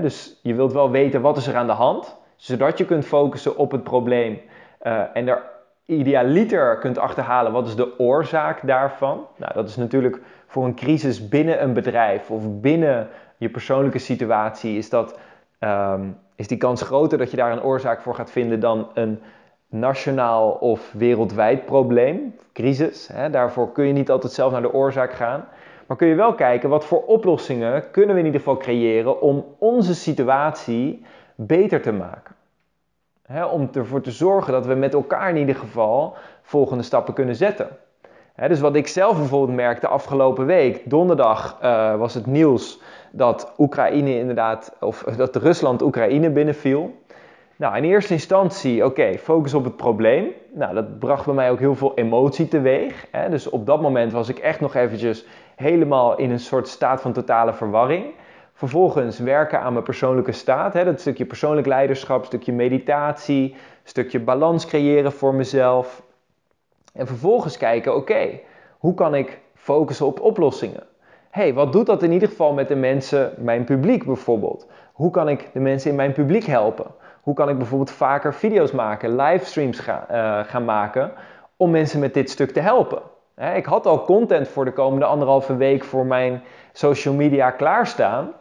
dus 0.00 0.40
je 0.42 0.54
wilt 0.54 0.72
wel 0.72 0.90
weten 0.90 1.20
wat 1.20 1.36
is 1.36 1.46
er 1.46 1.56
aan 1.56 1.66
de 1.66 1.72
hand, 1.72 2.16
zodat 2.36 2.78
je 2.78 2.84
kunt 2.84 3.04
focussen 3.04 3.56
op 3.56 3.70
het 3.70 3.82
probleem 3.82 4.40
uh, 4.82 5.02
en 5.12 5.28
er 5.28 5.42
idealiter 5.90 6.78
kunt 6.78 6.98
achterhalen 6.98 7.52
wat 7.52 7.66
is 7.66 7.76
de 7.76 7.98
oorzaak 7.98 8.66
daarvan. 8.66 9.26
Nou, 9.36 9.52
dat 9.54 9.68
is 9.68 9.76
natuurlijk 9.76 10.20
voor 10.46 10.64
een 10.64 10.74
crisis 10.74 11.28
binnen 11.28 11.62
een 11.62 11.72
bedrijf 11.72 12.30
of 12.30 12.60
binnen 12.60 13.08
je 13.36 13.48
persoonlijke 13.48 13.98
situatie, 13.98 14.76
is, 14.76 14.90
dat, 14.90 15.18
ehm, 15.58 16.08
is 16.36 16.48
die 16.48 16.58
kans 16.58 16.82
groter 16.82 17.18
dat 17.18 17.30
je 17.30 17.36
daar 17.36 17.52
een 17.52 17.62
oorzaak 17.62 18.00
voor 18.00 18.14
gaat 18.14 18.30
vinden 18.30 18.60
dan 18.60 18.88
een 18.94 19.20
nationaal 19.68 20.50
of 20.50 20.92
wereldwijd 20.92 21.64
probleem, 21.64 22.34
crisis. 22.52 23.08
Hè. 23.12 23.30
Daarvoor 23.30 23.72
kun 23.72 23.86
je 23.86 23.92
niet 23.92 24.10
altijd 24.10 24.32
zelf 24.32 24.52
naar 24.52 24.62
de 24.62 24.72
oorzaak 24.72 25.12
gaan. 25.12 25.44
Maar 25.86 25.96
kun 25.96 26.08
je 26.08 26.14
wel 26.14 26.34
kijken 26.34 26.68
wat 26.68 26.84
voor 26.84 27.04
oplossingen 27.04 27.90
kunnen 27.90 28.14
we 28.14 28.20
in 28.20 28.26
ieder 28.26 28.40
geval 28.40 28.56
creëren 28.56 29.20
om 29.20 29.44
onze 29.58 29.94
situatie 29.94 31.04
beter 31.34 31.82
te 31.82 31.92
maken. 31.92 32.34
Om 33.50 33.68
ervoor 33.72 34.00
te 34.00 34.10
zorgen 34.10 34.52
dat 34.52 34.66
we 34.66 34.74
met 34.74 34.94
elkaar 34.94 35.28
in 35.28 35.36
ieder 35.36 35.54
geval 35.54 36.16
volgende 36.42 36.82
stappen 36.82 37.14
kunnen 37.14 37.36
zetten 37.36 37.68
dus 38.48 38.60
wat 38.60 38.74
ik 38.74 38.86
zelf 38.86 39.16
bijvoorbeeld 39.16 39.56
merkte 39.56 39.88
afgelopen 39.88 40.46
week, 40.46 40.90
donderdag 40.90 41.58
uh, 41.62 41.94
was 41.94 42.14
het 42.14 42.26
nieuws 42.26 42.80
dat 43.12 43.52
Oekraïne 43.58 44.18
inderdaad, 44.18 44.76
of 44.80 45.02
dat 45.02 45.36
Rusland 45.36 45.82
Oekraïne 45.82 46.30
binnenviel. 46.30 46.94
Nou, 47.56 47.76
in 47.76 47.84
eerste 47.84 48.12
instantie, 48.12 48.84
oké, 48.84 49.18
focus 49.18 49.54
op 49.54 49.64
het 49.64 49.76
probleem. 49.76 50.26
Nou, 50.52 50.74
dat 50.74 50.98
bracht 50.98 51.24
bij 51.24 51.34
mij 51.34 51.50
ook 51.50 51.58
heel 51.58 51.74
veel 51.74 51.92
emotie 51.94 52.48
teweeg. 52.48 53.06
Dus 53.30 53.48
op 53.48 53.66
dat 53.66 53.80
moment 53.80 54.12
was 54.12 54.28
ik 54.28 54.38
echt 54.38 54.60
nog 54.60 54.74
eventjes 54.74 55.26
helemaal 55.56 56.16
in 56.16 56.30
een 56.30 56.38
soort 56.38 56.68
staat 56.68 57.00
van 57.00 57.12
totale 57.12 57.52
verwarring. 57.52 58.04
Vervolgens 58.60 59.18
werken 59.18 59.60
aan 59.60 59.72
mijn 59.72 59.84
persoonlijke 59.84 60.32
staat. 60.32 60.72
Hè? 60.72 60.84
Dat 60.84 61.00
stukje 61.00 61.24
persoonlijk 61.24 61.66
leiderschap, 61.66 62.24
stukje 62.24 62.52
meditatie, 62.52 63.56
stukje 63.84 64.20
balans 64.20 64.66
creëren 64.66 65.12
voor 65.12 65.34
mezelf. 65.34 66.02
En 66.92 67.06
vervolgens 67.06 67.56
kijken, 67.56 67.96
oké, 67.96 68.40
hoe 68.78 68.94
kan 68.94 69.14
ik 69.14 69.38
focussen 69.54 70.06
op 70.06 70.20
oplossingen? 70.20 70.82
hey, 71.30 71.54
wat 71.54 71.72
doet 71.72 71.86
dat 71.86 72.02
in 72.02 72.12
ieder 72.12 72.28
geval 72.28 72.52
met 72.52 72.68
de 72.68 72.76
mensen, 72.76 73.32
mijn 73.36 73.64
publiek 73.64 74.04
bijvoorbeeld? 74.04 74.66
Hoe 74.92 75.10
kan 75.10 75.28
ik 75.28 75.48
de 75.52 75.60
mensen 75.60 75.90
in 75.90 75.96
mijn 75.96 76.12
publiek 76.12 76.44
helpen? 76.44 76.86
Hoe 77.20 77.34
kan 77.34 77.48
ik 77.48 77.56
bijvoorbeeld 77.56 77.90
vaker 77.90 78.34
video's 78.34 78.72
maken, 78.72 79.16
livestreams 79.16 79.78
gaan, 79.78 80.04
uh, 80.10 80.40
gaan 80.44 80.64
maken 80.64 81.12
om 81.56 81.70
mensen 81.70 82.00
met 82.00 82.14
dit 82.14 82.30
stuk 82.30 82.50
te 82.50 82.60
helpen? 82.60 83.02
ik 83.54 83.64
had 83.64 83.86
al 83.86 84.04
content 84.04 84.48
voor 84.48 84.64
de 84.64 84.72
komende 84.72 85.04
anderhalve 85.04 85.56
week 85.56 85.84
voor 85.84 86.06
mijn 86.06 86.42
social 86.72 87.14
media 87.14 87.50
klaarstaan. 87.50 88.32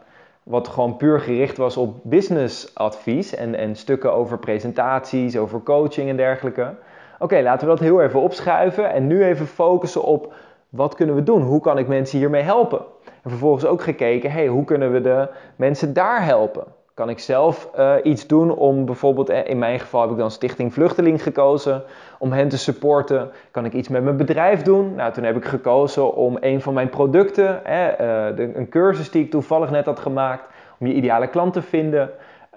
Wat 0.49 0.67
gewoon 0.67 0.95
puur 0.95 1.19
gericht 1.19 1.57
was 1.57 1.77
op 1.77 1.95
businessadvies 2.03 3.35
en, 3.35 3.55
en 3.55 3.75
stukken 3.75 4.13
over 4.13 4.37
presentaties, 4.37 5.37
over 5.37 5.63
coaching 5.63 6.09
en 6.09 6.17
dergelijke. 6.17 6.75
Oké, 7.19 7.41
laten 7.41 7.67
we 7.67 7.73
dat 7.73 7.83
heel 7.83 8.01
even 8.01 8.21
opschuiven 8.21 8.91
en 8.91 9.07
nu 9.07 9.23
even 9.23 9.47
focussen 9.47 10.03
op 10.03 10.33
wat 10.69 10.95
kunnen 10.95 11.15
we 11.15 11.23
doen? 11.23 11.41
Hoe 11.41 11.61
kan 11.61 11.77
ik 11.77 11.87
mensen 11.87 12.17
hiermee 12.19 12.41
helpen? 12.41 12.79
En 13.23 13.29
vervolgens 13.29 13.65
ook 13.65 13.81
gekeken, 13.81 14.31
hey, 14.31 14.47
hoe 14.47 14.63
kunnen 14.63 14.91
we 14.91 15.01
de 15.01 15.29
mensen 15.55 15.93
daar 15.93 16.25
helpen? 16.25 16.63
Kan 16.99 17.09
ik 17.09 17.19
zelf 17.19 17.69
uh, 17.77 17.93
iets 18.03 18.27
doen 18.27 18.55
om 18.55 18.85
bijvoorbeeld, 18.85 19.29
eh, 19.29 19.47
in 19.47 19.57
mijn 19.57 19.79
geval 19.79 20.01
heb 20.01 20.11
ik 20.11 20.17
dan 20.17 20.31
Stichting 20.31 20.73
Vluchteling 20.73 21.23
gekozen, 21.23 21.83
om 22.17 22.31
hen 22.31 22.49
te 22.49 22.57
supporten. 22.57 23.31
Kan 23.51 23.65
ik 23.65 23.73
iets 23.73 23.87
met 23.87 24.03
mijn 24.03 24.17
bedrijf 24.17 24.61
doen? 24.61 24.95
Nou, 24.95 25.13
toen 25.13 25.23
heb 25.23 25.35
ik 25.35 25.45
gekozen 25.45 26.15
om 26.15 26.37
een 26.39 26.61
van 26.61 26.73
mijn 26.73 26.89
producten, 26.89 27.65
eh, 27.65 28.35
de, 28.35 28.51
een 28.53 28.69
cursus 28.69 29.11
die 29.11 29.23
ik 29.23 29.31
toevallig 29.31 29.69
net 29.69 29.85
had 29.85 29.99
gemaakt, 29.99 30.43
om 30.79 30.87
je 30.87 30.93
ideale 30.93 31.27
klant 31.27 31.53
te 31.53 31.61
vinden. 31.61 32.09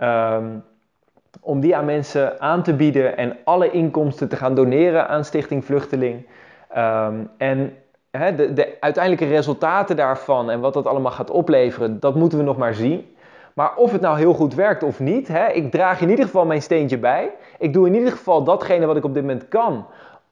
Um, 0.02 0.64
om 1.40 1.60
die 1.60 1.76
aan 1.76 1.84
mensen 1.84 2.40
aan 2.40 2.62
te 2.62 2.74
bieden 2.74 3.16
en 3.16 3.36
alle 3.44 3.70
inkomsten 3.70 4.28
te 4.28 4.36
gaan 4.36 4.54
doneren 4.54 5.08
aan 5.08 5.24
Stichting 5.24 5.64
Vluchteling. 5.64 6.26
Ehm, 6.68 7.14
en 7.36 7.76
hè, 8.10 8.34
de, 8.34 8.52
de 8.52 8.76
uiteindelijke 8.80 9.34
resultaten 9.34 9.96
daarvan 9.96 10.50
en 10.50 10.60
wat 10.60 10.74
dat 10.74 10.86
allemaal 10.86 11.12
gaat 11.12 11.30
opleveren, 11.30 12.00
dat 12.00 12.14
moeten 12.14 12.38
we 12.38 12.44
nog 12.44 12.56
maar 12.56 12.74
zien. 12.74 13.06
Maar 13.54 13.76
of 13.76 13.92
het 13.92 14.00
nou 14.00 14.18
heel 14.18 14.34
goed 14.34 14.54
werkt 14.54 14.82
of 14.82 15.00
niet, 15.00 15.28
hè, 15.28 15.48
ik 15.48 15.70
draag 15.70 16.00
in 16.00 16.10
ieder 16.10 16.24
geval 16.24 16.46
mijn 16.46 16.62
steentje 16.62 16.98
bij. 16.98 17.30
Ik 17.58 17.72
doe 17.72 17.86
in 17.86 17.94
ieder 17.94 18.12
geval 18.12 18.44
datgene 18.44 18.86
wat 18.86 18.96
ik 18.96 19.04
op 19.04 19.14
dit 19.14 19.22
moment 19.22 19.48
kan 19.48 19.86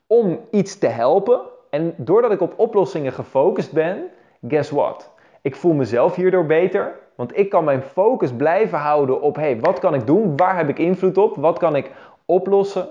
om 0.06 0.40
iets 0.50 0.78
te 0.78 0.86
helpen. 0.86 1.40
En 1.70 1.94
doordat 1.96 2.32
ik 2.32 2.40
op 2.40 2.54
oplossingen 2.56 3.12
gefocust 3.12 3.72
ben, 3.72 4.04
guess 4.48 4.70
what? 4.70 5.10
Ik 5.42 5.56
voel 5.56 5.72
mezelf 5.72 6.14
hierdoor 6.14 6.46
beter, 6.46 6.98
want 7.14 7.38
ik 7.38 7.50
kan 7.50 7.64
mijn 7.64 7.82
focus 7.82 8.32
blijven 8.32 8.78
houden 8.78 9.20
op 9.20 9.36
hey, 9.36 9.60
wat 9.60 9.78
kan 9.78 9.94
ik 9.94 10.06
doen? 10.06 10.36
Waar 10.36 10.56
heb 10.56 10.68
ik 10.68 10.78
invloed 10.78 11.18
op? 11.18 11.36
Wat 11.36 11.58
kan 11.58 11.76
ik 11.76 11.90
oplossen? 12.24 12.88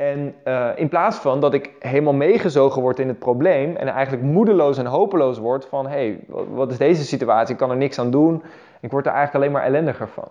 En 0.00 0.34
uh, 0.44 0.70
in 0.74 0.88
plaats 0.88 1.16
van 1.16 1.40
dat 1.40 1.54
ik 1.54 1.70
helemaal 1.78 2.12
meegezogen 2.12 2.82
word 2.82 2.98
in 2.98 3.08
het 3.08 3.18
probleem 3.18 3.76
en 3.76 3.88
eigenlijk 3.88 4.24
moedeloos 4.24 4.78
en 4.78 4.86
hopeloos 4.86 5.38
word 5.38 5.66
van 5.66 5.86
hé, 5.86 5.90
hey, 5.90 6.20
wat 6.48 6.70
is 6.70 6.78
deze 6.78 7.04
situatie? 7.04 7.52
Ik 7.52 7.58
kan 7.58 7.70
er 7.70 7.76
niks 7.76 7.98
aan 7.98 8.10
doen. 8.10 8.42
Ik 8.80 8.90
word 8.90 9.06
er 9.06 9.12
eigenlijk 9.12 9.44
alleen 9.44 9.56
maar 9.56 9.66
ellendiger 9.68 10.08
van. 10.08 10.28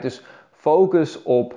Dus 0.00 0.22
focus 0.50 1.22
op 1.22 1.54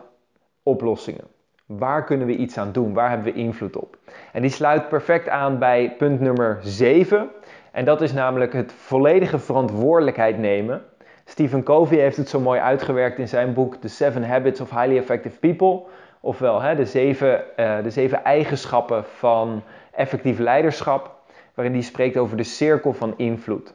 oplossingen. 0.63 1.23
Waar 1.65 2.04
kunnen 2.04 2.28
we 2.28 2.36
iets 2.36 2.58
aan 2.58 2.71
doen? 2.71 2.93
Waar 2.93 3.10
hebben 3.10 3.34
we 3.34 3.39
invloed 3.39 3.75
op? 3.75 3.97
En 4.34 4.41
die 4.41 4.52
sluit 4.52 4.89
perfect 4.89 5.30
aan 5.30 5.60
bij 5.60 5.95
punt 5.97 6.19
nummer 6.19 6.60
7. 6.62 7.30
En 7.71 7.86
dat 7.86 8.02
is 8.02 8.13
namelijk 8.13 8.54
het 8.54 8.73
volledige 8.73 9.39
verantwoordelijkheid 9.39 10.38
nemen. 10.38 10.82
Stephen 11.25 11.63
Covey 11.63 11.97
heeft 11.97 12.17
het 12.17 12.30
zo 12.30 12.39
mooi 12.39 12.60
uitgewerkt 12.60 13.17
in 13.17 13.28
zijn 13.28 13.54
boek 13.54 13.75
The 13.75 13.88
Seven 13.88 14.23
Habits 14.23 14.62
of 14.62 14.69
Highly 14.69 14.97
Effective 14.97 15.39
People. 15.39 15.88
Ofwel 16.19 16.62
hè, 16.62 16.75
de, 16.75 16.86
zeven, 16.86 17.43
uh, 17.58 17.84
de 17.84 17.89
zeven 17.89 18.23
eigenschappen 18.23 19.03
van 19.05 19.63
effectief 19.91 20.39
leiderschap. 20.39 21.17
Waarin 21.53 21.73
hij 21.73 21.84
spreekt 21.84 22.17
over 22.17 22.38
de 22.38 22.43
cirkel 22.43 22.93
van 22.93 23.13
invloed. 23.17 23.73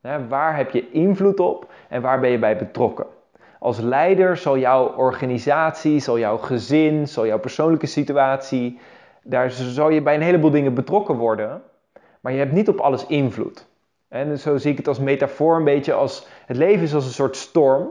Hè, 0.00 0.28
waar 0.28 0.56
heb 0.56 0.70
je 0.70 0.90
invloed 0.90 1.40
op 1.40 1.72
en 1.88 2.02
waar 2.02 2.20
ben 2.20 2.30
je 2.30 2.38
bij 2.38 2.56
betrokken? 2.56 3.06
Als 3.58 3.78
leider 3.78 4.36
zal 4.36 4.58
jouw 4.58 4.94
organisatie, 4.96 6.00
zal 6.00 6.18
jouw 6.18 6.36
gezin, 6.36 7.08
zal 7.08 7.26
jouw 7.26 7.38
persoonlijke 7.38 7.86
situatie, 7.86 8.78
daar 9.22 9.50
zal 9.50 9.90
je 9.90 10.02
bij 10.02 10.14
een 10.14 10.22
heleboel 10.22 10.50
dingen 10.50 10.74
betrokken 10.74 11.16
worden, 11.16 11.62
maar 12.20 12.32
je 12.32 12.38
hebt 12.38 12.52
niet 12.52 12.68
op 12.68 12.78
alles 12.78 13.06
invloed. 13.06 13.66
En 14.08 14.38
zo 14.38 14.56
zie 14.56 14.70
ik 14.70 14.76
het 14.76 14.88
als 14.88 14.98
metafoor 14.98 15.56
een 15.56 15.64
beetje 15.64 15.92
als 15.92 16.26
het 16.46 16.56
leven 16.56 16.82
is 16.82 16.94
als 16.94 17.06
een 17.06 17.12
soort 17.12 17.36
storm. 17.36 17.90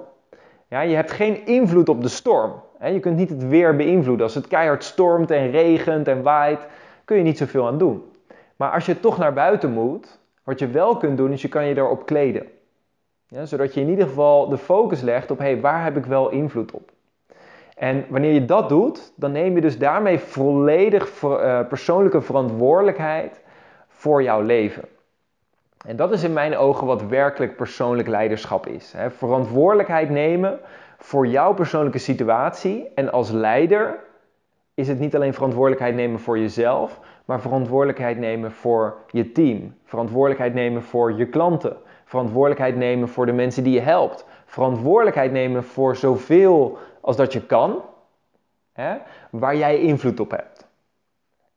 Ja, 0.75 0.81
je 0.81 0.95
hebt 0.95 1.11
geen 1.11 1.45
invloed 1.45 1.89
op 1.89 2.01
de 2.01 2.07
storm. 2.07 2.53
Je 2.83 2.99
kunt 2.99 3.17
niet 3.17 3.29
het 3.29 3.47
weer 3.47 3.75
beïnvloeden. 3.75 4.25
Als 4.25 4.35
het 4.35 4.47
keihard 4.47 4.83
stormt 4.83 5.31
en 5.31 5.51
regent 5.51 6.07
en 6.07 6.21
waait, 6.21 6.67
kun 7.05 7.17
je 7.17 7.23
niet 7.23 7.37
zoveel 7.37 7.67
aan 7.67 7.77
doen. 7.77 8.03
Maar 8.55 8.71
als 8.71 8.85
je 8.85 8.99
toch 8.99 9.17
naar 9.17 9.33
buiten 9.33 9.71
moet, 9.71 10.19
wat 10.43 10.59
je 10.59 10.67
wel 10.67 10.97
kunt 10.97 11.17
doen, 11.17 11.31
is 11.31 11.41
je 11.41 11.47
kan 11.47 11.65
je 11.65 11.77
erop 11.77 12.05
kleden. 12.05 12.47
Ja, 13.27 13.45
zodat 13.45 13.73
je 13.73 13.81
in 13.81 13.89
ieder 13.89 14.07
geval 14.07 14.49
de 14.49 14.57
focus 14.57 15.01
legt 15.01 15.31
op, 15.31 15.39
hé, 15.39 15.59
waar 15.59 15.83
heb 15.83 15.97
ik 15.97 16.05
wel 16.05 16.29
invloed 16.29 16.71
op? 16.71 16.91
En 17.75 18.05
wanneer 18.09 18.33
je 18.33 18.45
dat 18.45 18.69
doet, 18.69 19.13
dan 19.15 19.31
neem 19.31 19.55
je 19.55 19.61
dus 19.61 19.77
daarmee 19.77 20.19
volledig 20.19 21.21
uh, 21.23 21.67
persoonlijke 21.67 22.21
verantwoordelijkheid 22.21 23.41
voor 23.87 24.23
jouw 24.23 24.41
leven. 24.41 24.83
En 25.85 25.95
dat 25.95 26.11
is 26.11 26.23
in 26.23 26.33
mijn 26.33 26.57
ogen 26.57 26.87
wat 26.87 27.01
werkelijk 27.01 27.55
persoonlijk 27.55 28.07
leiderschap 28.07 28.67
is. 28.67 28.93
Hè? 28.97 29.11
Verantwoordelijkheid 29.11 30.09
nemen 30.09 30.59
voor 30.97 31.27
jouw 31.27 31.53
persoonlijke 31.53 31.97
situatie. 31.97 32.91
En 32.95 33.11
als 33.11 33.31
leider 33.31 33.99
is 34.73 34.87
het 34.87 34.99
niet 34.99 35.15
alleen 35.15 35.33
verantwoordelijkheid 35.33 35.95
nemen 35.95 36.19
voor 36.19 36.39
jezelf, 36.39 36.99
maar 37.25 37.41
verantwoordelijkheid 37.41 38.17
nemen 38.17 38.51
voor 38.51 38.97
je 39.11 39.31
team. 39.31 39.75
Verantwoordelijkheid 39.83 40.53
nemen 40.53 40.81
voor 40.81 41.13
je 41.13 41.25
klanten. 41.25 41.77
Verantwoordelijkheid 42.05 42.75
nemen 42.75 43.07
voor 43.07 43.25
de 43.25 43.31
mensen 43.31 43.63
die 43.63 43.73
je 43.73 43.79
helpt. 43.79 44.25
Verantwoordelijkheid 44.45 45.31
nemen 45.31 45.63
voor 45.63 45.95
zoveel 45.95 46.77
als 47.01 47.15
dat 47.15 47.33
je 47.33 47.45
kan, 47.45 47.81
hè, 48.73 48.95
waar 49.29 49.55
jij 49.55 49.79
invloed 49.79 50.19
op 50.19 50.31
hebt. 50.31 50.54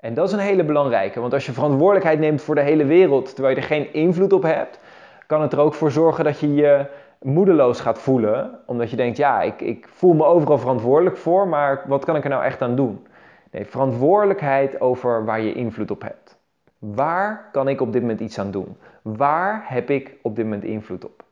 En 0.00 0.14
dat 0.14 0.26
is 0.26 0.32
een 0.32 0.38
hele 0.38 0.64
belangrijke, 0.64 1.20
want 1.20 1.32
als 1.32 1.46
je 1.46 1.52
verantwoordelijkheid 1.52 2.18
neemt 2.18 2.42
voor 2.42 2.54
de 2.54 2.60
hele 2.60 2.84
wereld 2.84 3.34
terwijl 3.34 3.54
je 3.54 3.60
er 3.60 3.66
geen 3.66 3.92
invloed 3.92 4.32
op 4.32 4.42
hebt, 4.42 4.80
kan 5.26 5.42
het 5.42 5.52
er 5.52 5.58
ook 5.58 5.74
voor 5.74 5.90
zorgen 5.90 6.24
dat 6.24 6.40
je 6.40 6.54
je 6.54 6.86
moedeloos 7.22 7.80
gaat 7.80 7.98
voelen, 7.98 8.60
omdat 8.66 8.90
je 8.90 8.96
denkt, 8.96 9.16
ja, 9.16 9.42
ik, 9.42 9.60
ik 9.60 9.88
voel 9.88 10.14
me 10.14 10.24
overal 10.24 10.58
verantwoordelijk 10.58 11.16
voor, 11.16 11.48
maar 11.48 11.82
wat 11.86 12.04
kan 12.04 12.16
ik 12.16 12.24
er 12.24 12.30
nou 12.30 12.44
echt 12.44 12.62
aan 12.62 12.76
doen? 12.76 13.06
Nee, 13.50 13.66
verantwoordelijkheid 13.66 14.80
over 14.80 15.24
waar 15.24 15.40
je 15.40 15.52
invloed 15.52 15.90
op 15.90 16.02
hebt. 16.02 16.38
Waar 16.78 17.48
kan 17.52 17.68
ik 17.68 17.80
op 17.80 17.92
dit 17.92 18.00
moment 18.00 18.20
iets 18.20 18.38
aan 18.38 18.50
doen? 18.50 18.76
Waar 19.02 19.64
heb 19.66 19.90
ik 19.90 20.14
op 20.22 20.36
dit 20.36 20.44
moment 20.44 20.64
invloed 20.64 21.04
op? 21.04 21.24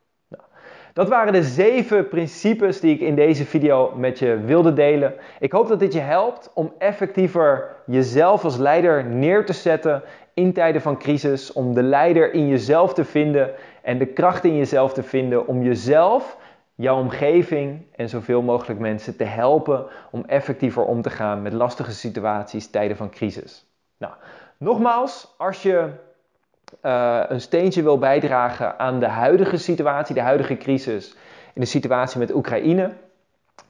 Dat 0.96 1.08
waren 1.08 1.32
de 1.32 1.42
zeven 1.42 2.08
principes 2.08 2.80
die 2.80 2.94
ik 2.94 3.00
in 3.00 3.14
deze 3.14 3.44
video 3.44 3.92
met 3.96 4.18
je 4.18 4.40
wilde 4.40 4.72
delen. 4.72 5.14
Ik 5.40 5.52
hoop 5.52 5.68
dat 5.68 5.78
dit 5.78 5.92
je 5.92 6.00
helpt 6.00 6.50
om 6.54 6.72
effectiever 6.78 7.76
jezelf 7.86 8.44
als 8.44 8.56
leider 8.56 9.04
neer 9.04 9.46
te 9.46 9.52
zetten 9.52 10.02
in 10.34 10.52
tijden 10.52 10.80
van 10.80 10.98
crisis. 10.98 11.52
Om 11.52 11.74
de 11.74 11.82
leider 11.82 12.32
in 12.32 12.48
jezelf 12.48 12.94
te 12.94 13.04
vinden 13.04 13.50
en 13.82 13.98
de 13.98 14.06
kracht 14.06 14.44
in 14.44 14.56
jezelf 14.56 14.92
te 14.92 15.02
vinden 15.02 15.46
om 15.46 15.62
jezelf, 15.62 16.36
jouw 16.74 16.98
omgeving 16.98 17.82
en 17.96 18.08
zoveel 18.08 18.42
mogelijk 18.42 18.80
mensen 18.80 19.16
te 19.16 19.24
helpen 19.24 19.86
om 20.10 20.24
effectiever 20.26 20.84
om 20.84 21.02
te 21.02 21.10
gaan 21.10 21.42
met 21.42 21.52
lastige 21.52 21.92
situaties, 21.92 22.70
tijden 22.70 22.96
van 22.96 23.10
crisis. 23.10 23.66
Nou, 23.98 24.12
nogmaals, 24.58 25.34
als 25.38 25.62
je 25.62 25.88
uh, 26.82 27.20
een 27.28 27.40
steentje 27.40 27.82
wil 27.82 27.98
bijdragen 27.98 28.78
aan 28.78 28.98
de 28.98 29.08
huidige 29.08 29.56
situatie, 29.56 30.14
de 30.14 30.20
huidige 30.20 30.56
crisis, 30.56 31.16
in 31.52 31.60
de 31.60 31.66
situatie 31.66 32.18
met 32.18 32.34
Oekraïne, 32.34 32.90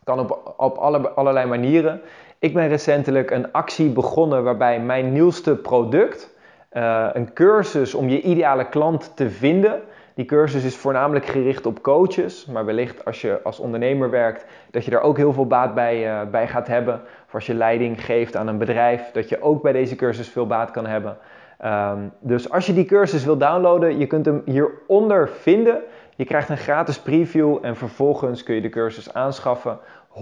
kan 0.05 0.19
op, 0.19 0.55
op 0.57 0.77
alle, 0.77 1.09
allerlei 1.09 1.47
manieren. 1.47 2.01
Ik 2.39 2.55
ben 2.55 2.69
recentelijk 2.69 3.31
een 3.31 3.53
actie 3.53 3.89
begonnen 3.89 4.45
waarbij 4.45 4.81
mijn 4.81 5.13
nieuwste 5.13 5.57
product, 5.57 6.35
uh, 6.73 7.09
een 7.13 7.33
cursus 7.33 7.95
om 7.95 8.09
je 8.09 8.21
ideale 8.21 8.69
klant 8.69 9.17
te 9.17 9.31
vinden, 9.31 9.83
die 10.15 10.25
cursus 10.25 10.65
is 10.65 10.77
voornamelijk 10.77 11.27
gericht 11.27 11.67
op 11.67 11.83
coaches, 11.83 12.47
maar 12.47 12.65
wellicht 12.65 13.05
als 13.05 13.21
je 13.21 13.41
als 13.43 13.59
ondernemer 13.59 14.11
werkt, 14.11 14.45
dat 14.71 14.85
je 14.85 14.91
daar 14.91 15.03
ook 15.03 15.17
heel 15.17 15.33
veel 15.33 15.47
baat 15.47 15.75
bij, 15.75 16.07
uh, 16.07 16.31
bij 16.31 16.49
gaat 16.49 16.67
hebben. 16.67 17.01
Of 17.27 17.35
als 17.35 17.47
je 17.47 17.55
leiding 17.55 18.05
geeft 18.05 18.37
aan 18.37 18.47
een 18.47 18.59
bedrijf, 18.59 19.11
dat 19.13 19.29
je 19.29 19.43
ook 19.43 19.63
bij 19.63 19.73
deze 19.73 19.97
cursus 19.97 20.29
veel 20.29 20.47
baat 20.47 20.71
kan 20.71 20.87
hebben. 20.87 21.17
Um, 21.65 22.13
dus 22.21 22.51
als 22.51 22.67
je 22.67 22.73
die 22.73 22.85
cursus 22.85 23.25
wil 23.25 23.39
downloaden, 23.39 23.99
je 23.99 24.07
kunt 24.07 24.27
hem 24.27 24.43
hieronder 24.45 25.29
vinden. 25.29 25.83
Je 26.17 26.25
krijgt 26.25 26.49
een 26.49 26.57
gratis 26.57 26.99
preview 26.99 27.59
en 27.63 27.77
vervolgens 27.77 28.43
kun 28.43 28.55
je 28.55 28.61
de 28.61 28.69
cursus 28.69 29.15
aanschaffen. 29.15 29.79
100% 30.09 30.19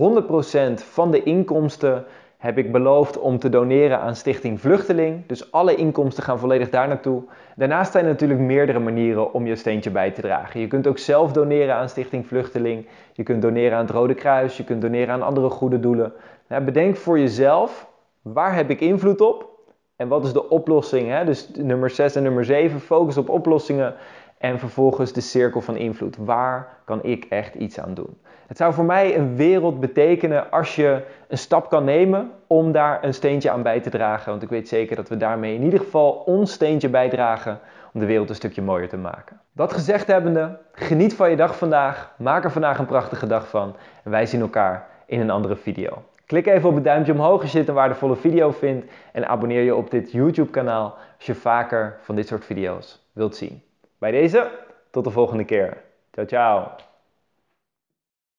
van 0.74 1.10
de 1.10 1.22
inkomsten 1.22 2.04
heb 2.36 2.58
ik 2.58 2.72
beloofd 2.72 3.18
om 3.18 3.38
te 3.38 3.48
doneren 3.48 4.00
aan 4.00 4.16
Stichting 4.16 4.60
Vluchteling. 4.60 5.26
Dus 5.26 5.52
alle 5.52 5.74
inkomsten 5.74 6.22
gaan 6.24 6.38
volledig 6.38 6.70
daar 6.70 6.88
naartoe. 6.88 7.22
Daarnaast 7.56 7.92
zijn 7.92 8.04
er 8.04 8.10
natuurlijk 8.10 8.40
meerdere 8.40 8.78
manieren 8.78 9.32
om 9.32 9.46
je 9.46 9.56
steentje 9.56 9.90
bij 9.90 10.10
te 10.10 10.20
dragen. 10.20 10.60
Je 10.60 10.66
kunt 10.66 10.86
ook 10.86 10.98
zelf 10.98 11.32
doneren 11.32 11.74
aan 11.74 11.88
Stichting 11.88 12.26
Vluchteling. 12.26 12.86
Je 13.12 13.22
kunt 13.22 13.42
doneren 13.42 13.78
aan 13.78 13.84
het 13.84 13.94
Rode 13.94 14.14
Kruis. 14.14 14.56
Je 14.56 14.64
kunt 14.64 14.82
doneren 14.82 15.14
aan 15.14 15.22
andere 15.22 15.50
goede 15.50 15.80
doelen. 15.80 16.12
Nou, 16.48 16.62
bedenk 16.62 16.96
voor 16.96 17.18
jezelf, 17.18 17.88
waar 18.22 18.54
heb 18.54 18.70
ik 18.70 18.80
invloed 18.80 19.20
op? 19.20 19.53
En 19.96 20.08
wat 20.08 20.24
is 20.24 20.32
de 20.32 20.48
oplossing? 20.48 21.08
Hè? 21.08 21.24
Dus 21.24 21.48
nummer 21.56 21.90
6 21.90 22.14
en 22.14 22.22
nummer 22.22 22.44
7, 22.44 22.80
focus 22.80 23.16
op 23.16 23.28
oplossingen. 23.28 23.94
En 24.38 24.58
vervolgens 24.58 25.12
de 25.12 25.20
cirkel 25.20 25.60
van 25.60 25.76
invloed. 25.76 26.16
Waar 26.16 26.68
kan 26.84 27.02
ik 27.02 27.24
echt 27.24 27.54
iets 27.54 27.80
aan 27.80 27.94
doen? 27.94 28.18
Het 28.46 28.56
zou 28.56 28.74
voor 28.74 28.84
mij 28.84 29.16
een 29.16 29.36
wereld 29.36 29.80
betekenen 29.80 30.50
als 30.50 30.76
je 30.76 31.02
een 31.28 31.38
stap 31.38 31.68
kan 31.68 31.84
nemen 31.84 32.30
om 32.46 32.72
daar 32.72 33.04
een 33.04 33.14
steentje 33.14 33.50
aan 33.50 33.62
bij 33.62 33.80
te 33.80 33.90
dragen. 33.90 34.30
Want 34.30 34.42
ik 34.42 34.48
weet 34.48 34.68
zeker 34.68 34.96
dat 34.96 35.08
we 35.08 35.16
daarmee 35.16 35.54
in 35.54 35.62
ieder 35.62 35.78
geval 35.78 36.10
ons 36.10 36.52
steentje 36.52 36.88
bijdragen 36.88 37.58
om 37.92 38.00
de 38.00 38.06
wereld 38.06 38.28
een 38.28 38.34
stukje 38.34 38.62
mooier 38.62 38.88
te 38.88 38.96
maken. 38.96 39.40
Dat 39.52 39.72
gezegd 39.72 40.06
hebbende, 40.06 40.58
geniet 40.72 41.14
van 41.14 41.30
je 41.30 41.36
dag 41.36 41.58
vandaag. 41.58 42.14
Maak 42.18 42.44
er 42.44 42.50
vandaag 42.50 42.78
een 42.78 42.86
prachtige 42.86 43.26
dag 43.26 43.48
van. 43.48 43.76
En 44.04 44.10
wij 44.10 44.26
zien 44.26 44.40
elkaar 44.40 44.88
in 45.06 45.20
een 45.20 45.30
andere 45.30 45.56
video. 45.56 46.02
Klik 46.34 46.46
even 46.46 46.68
op 46.68 46.74
het 46.74 46.84
duimpje 46.84 47.12
omhoog 47.12 47.42
als 47.42 47.52
je 47.52 47.58
dit 47.58 47.68
een 47.68 47.74
waardevolle 47.74 48.16
video 48.16 48.50
vindt. 48.50 48.92
En 49.12 49.28
abonneer 49.28 49.62
je 49.62 49.74
op 49.74 49.90
dit 49.90 50.12
YouTube 50.12 50.50
kanaal 50.50 50.94
als 51.16 51.26
je 51.26 51.34
vaker 51.34 51.96
van 52.00 52.14
dit 52.14 52.26
soort 52.26 52.44
video's 52.44 53.08
wilt 53.12 53.36
zien. 53.36 53.62
Bij 53.98 54.10
deze, 54.10 54.50
tot 54.90 55.04
de 55.04 55.10
volgende 55.10 55.44
keer. 55.44 55.76
Ciao, 56.10 56.26
ciao. 56.26 56.93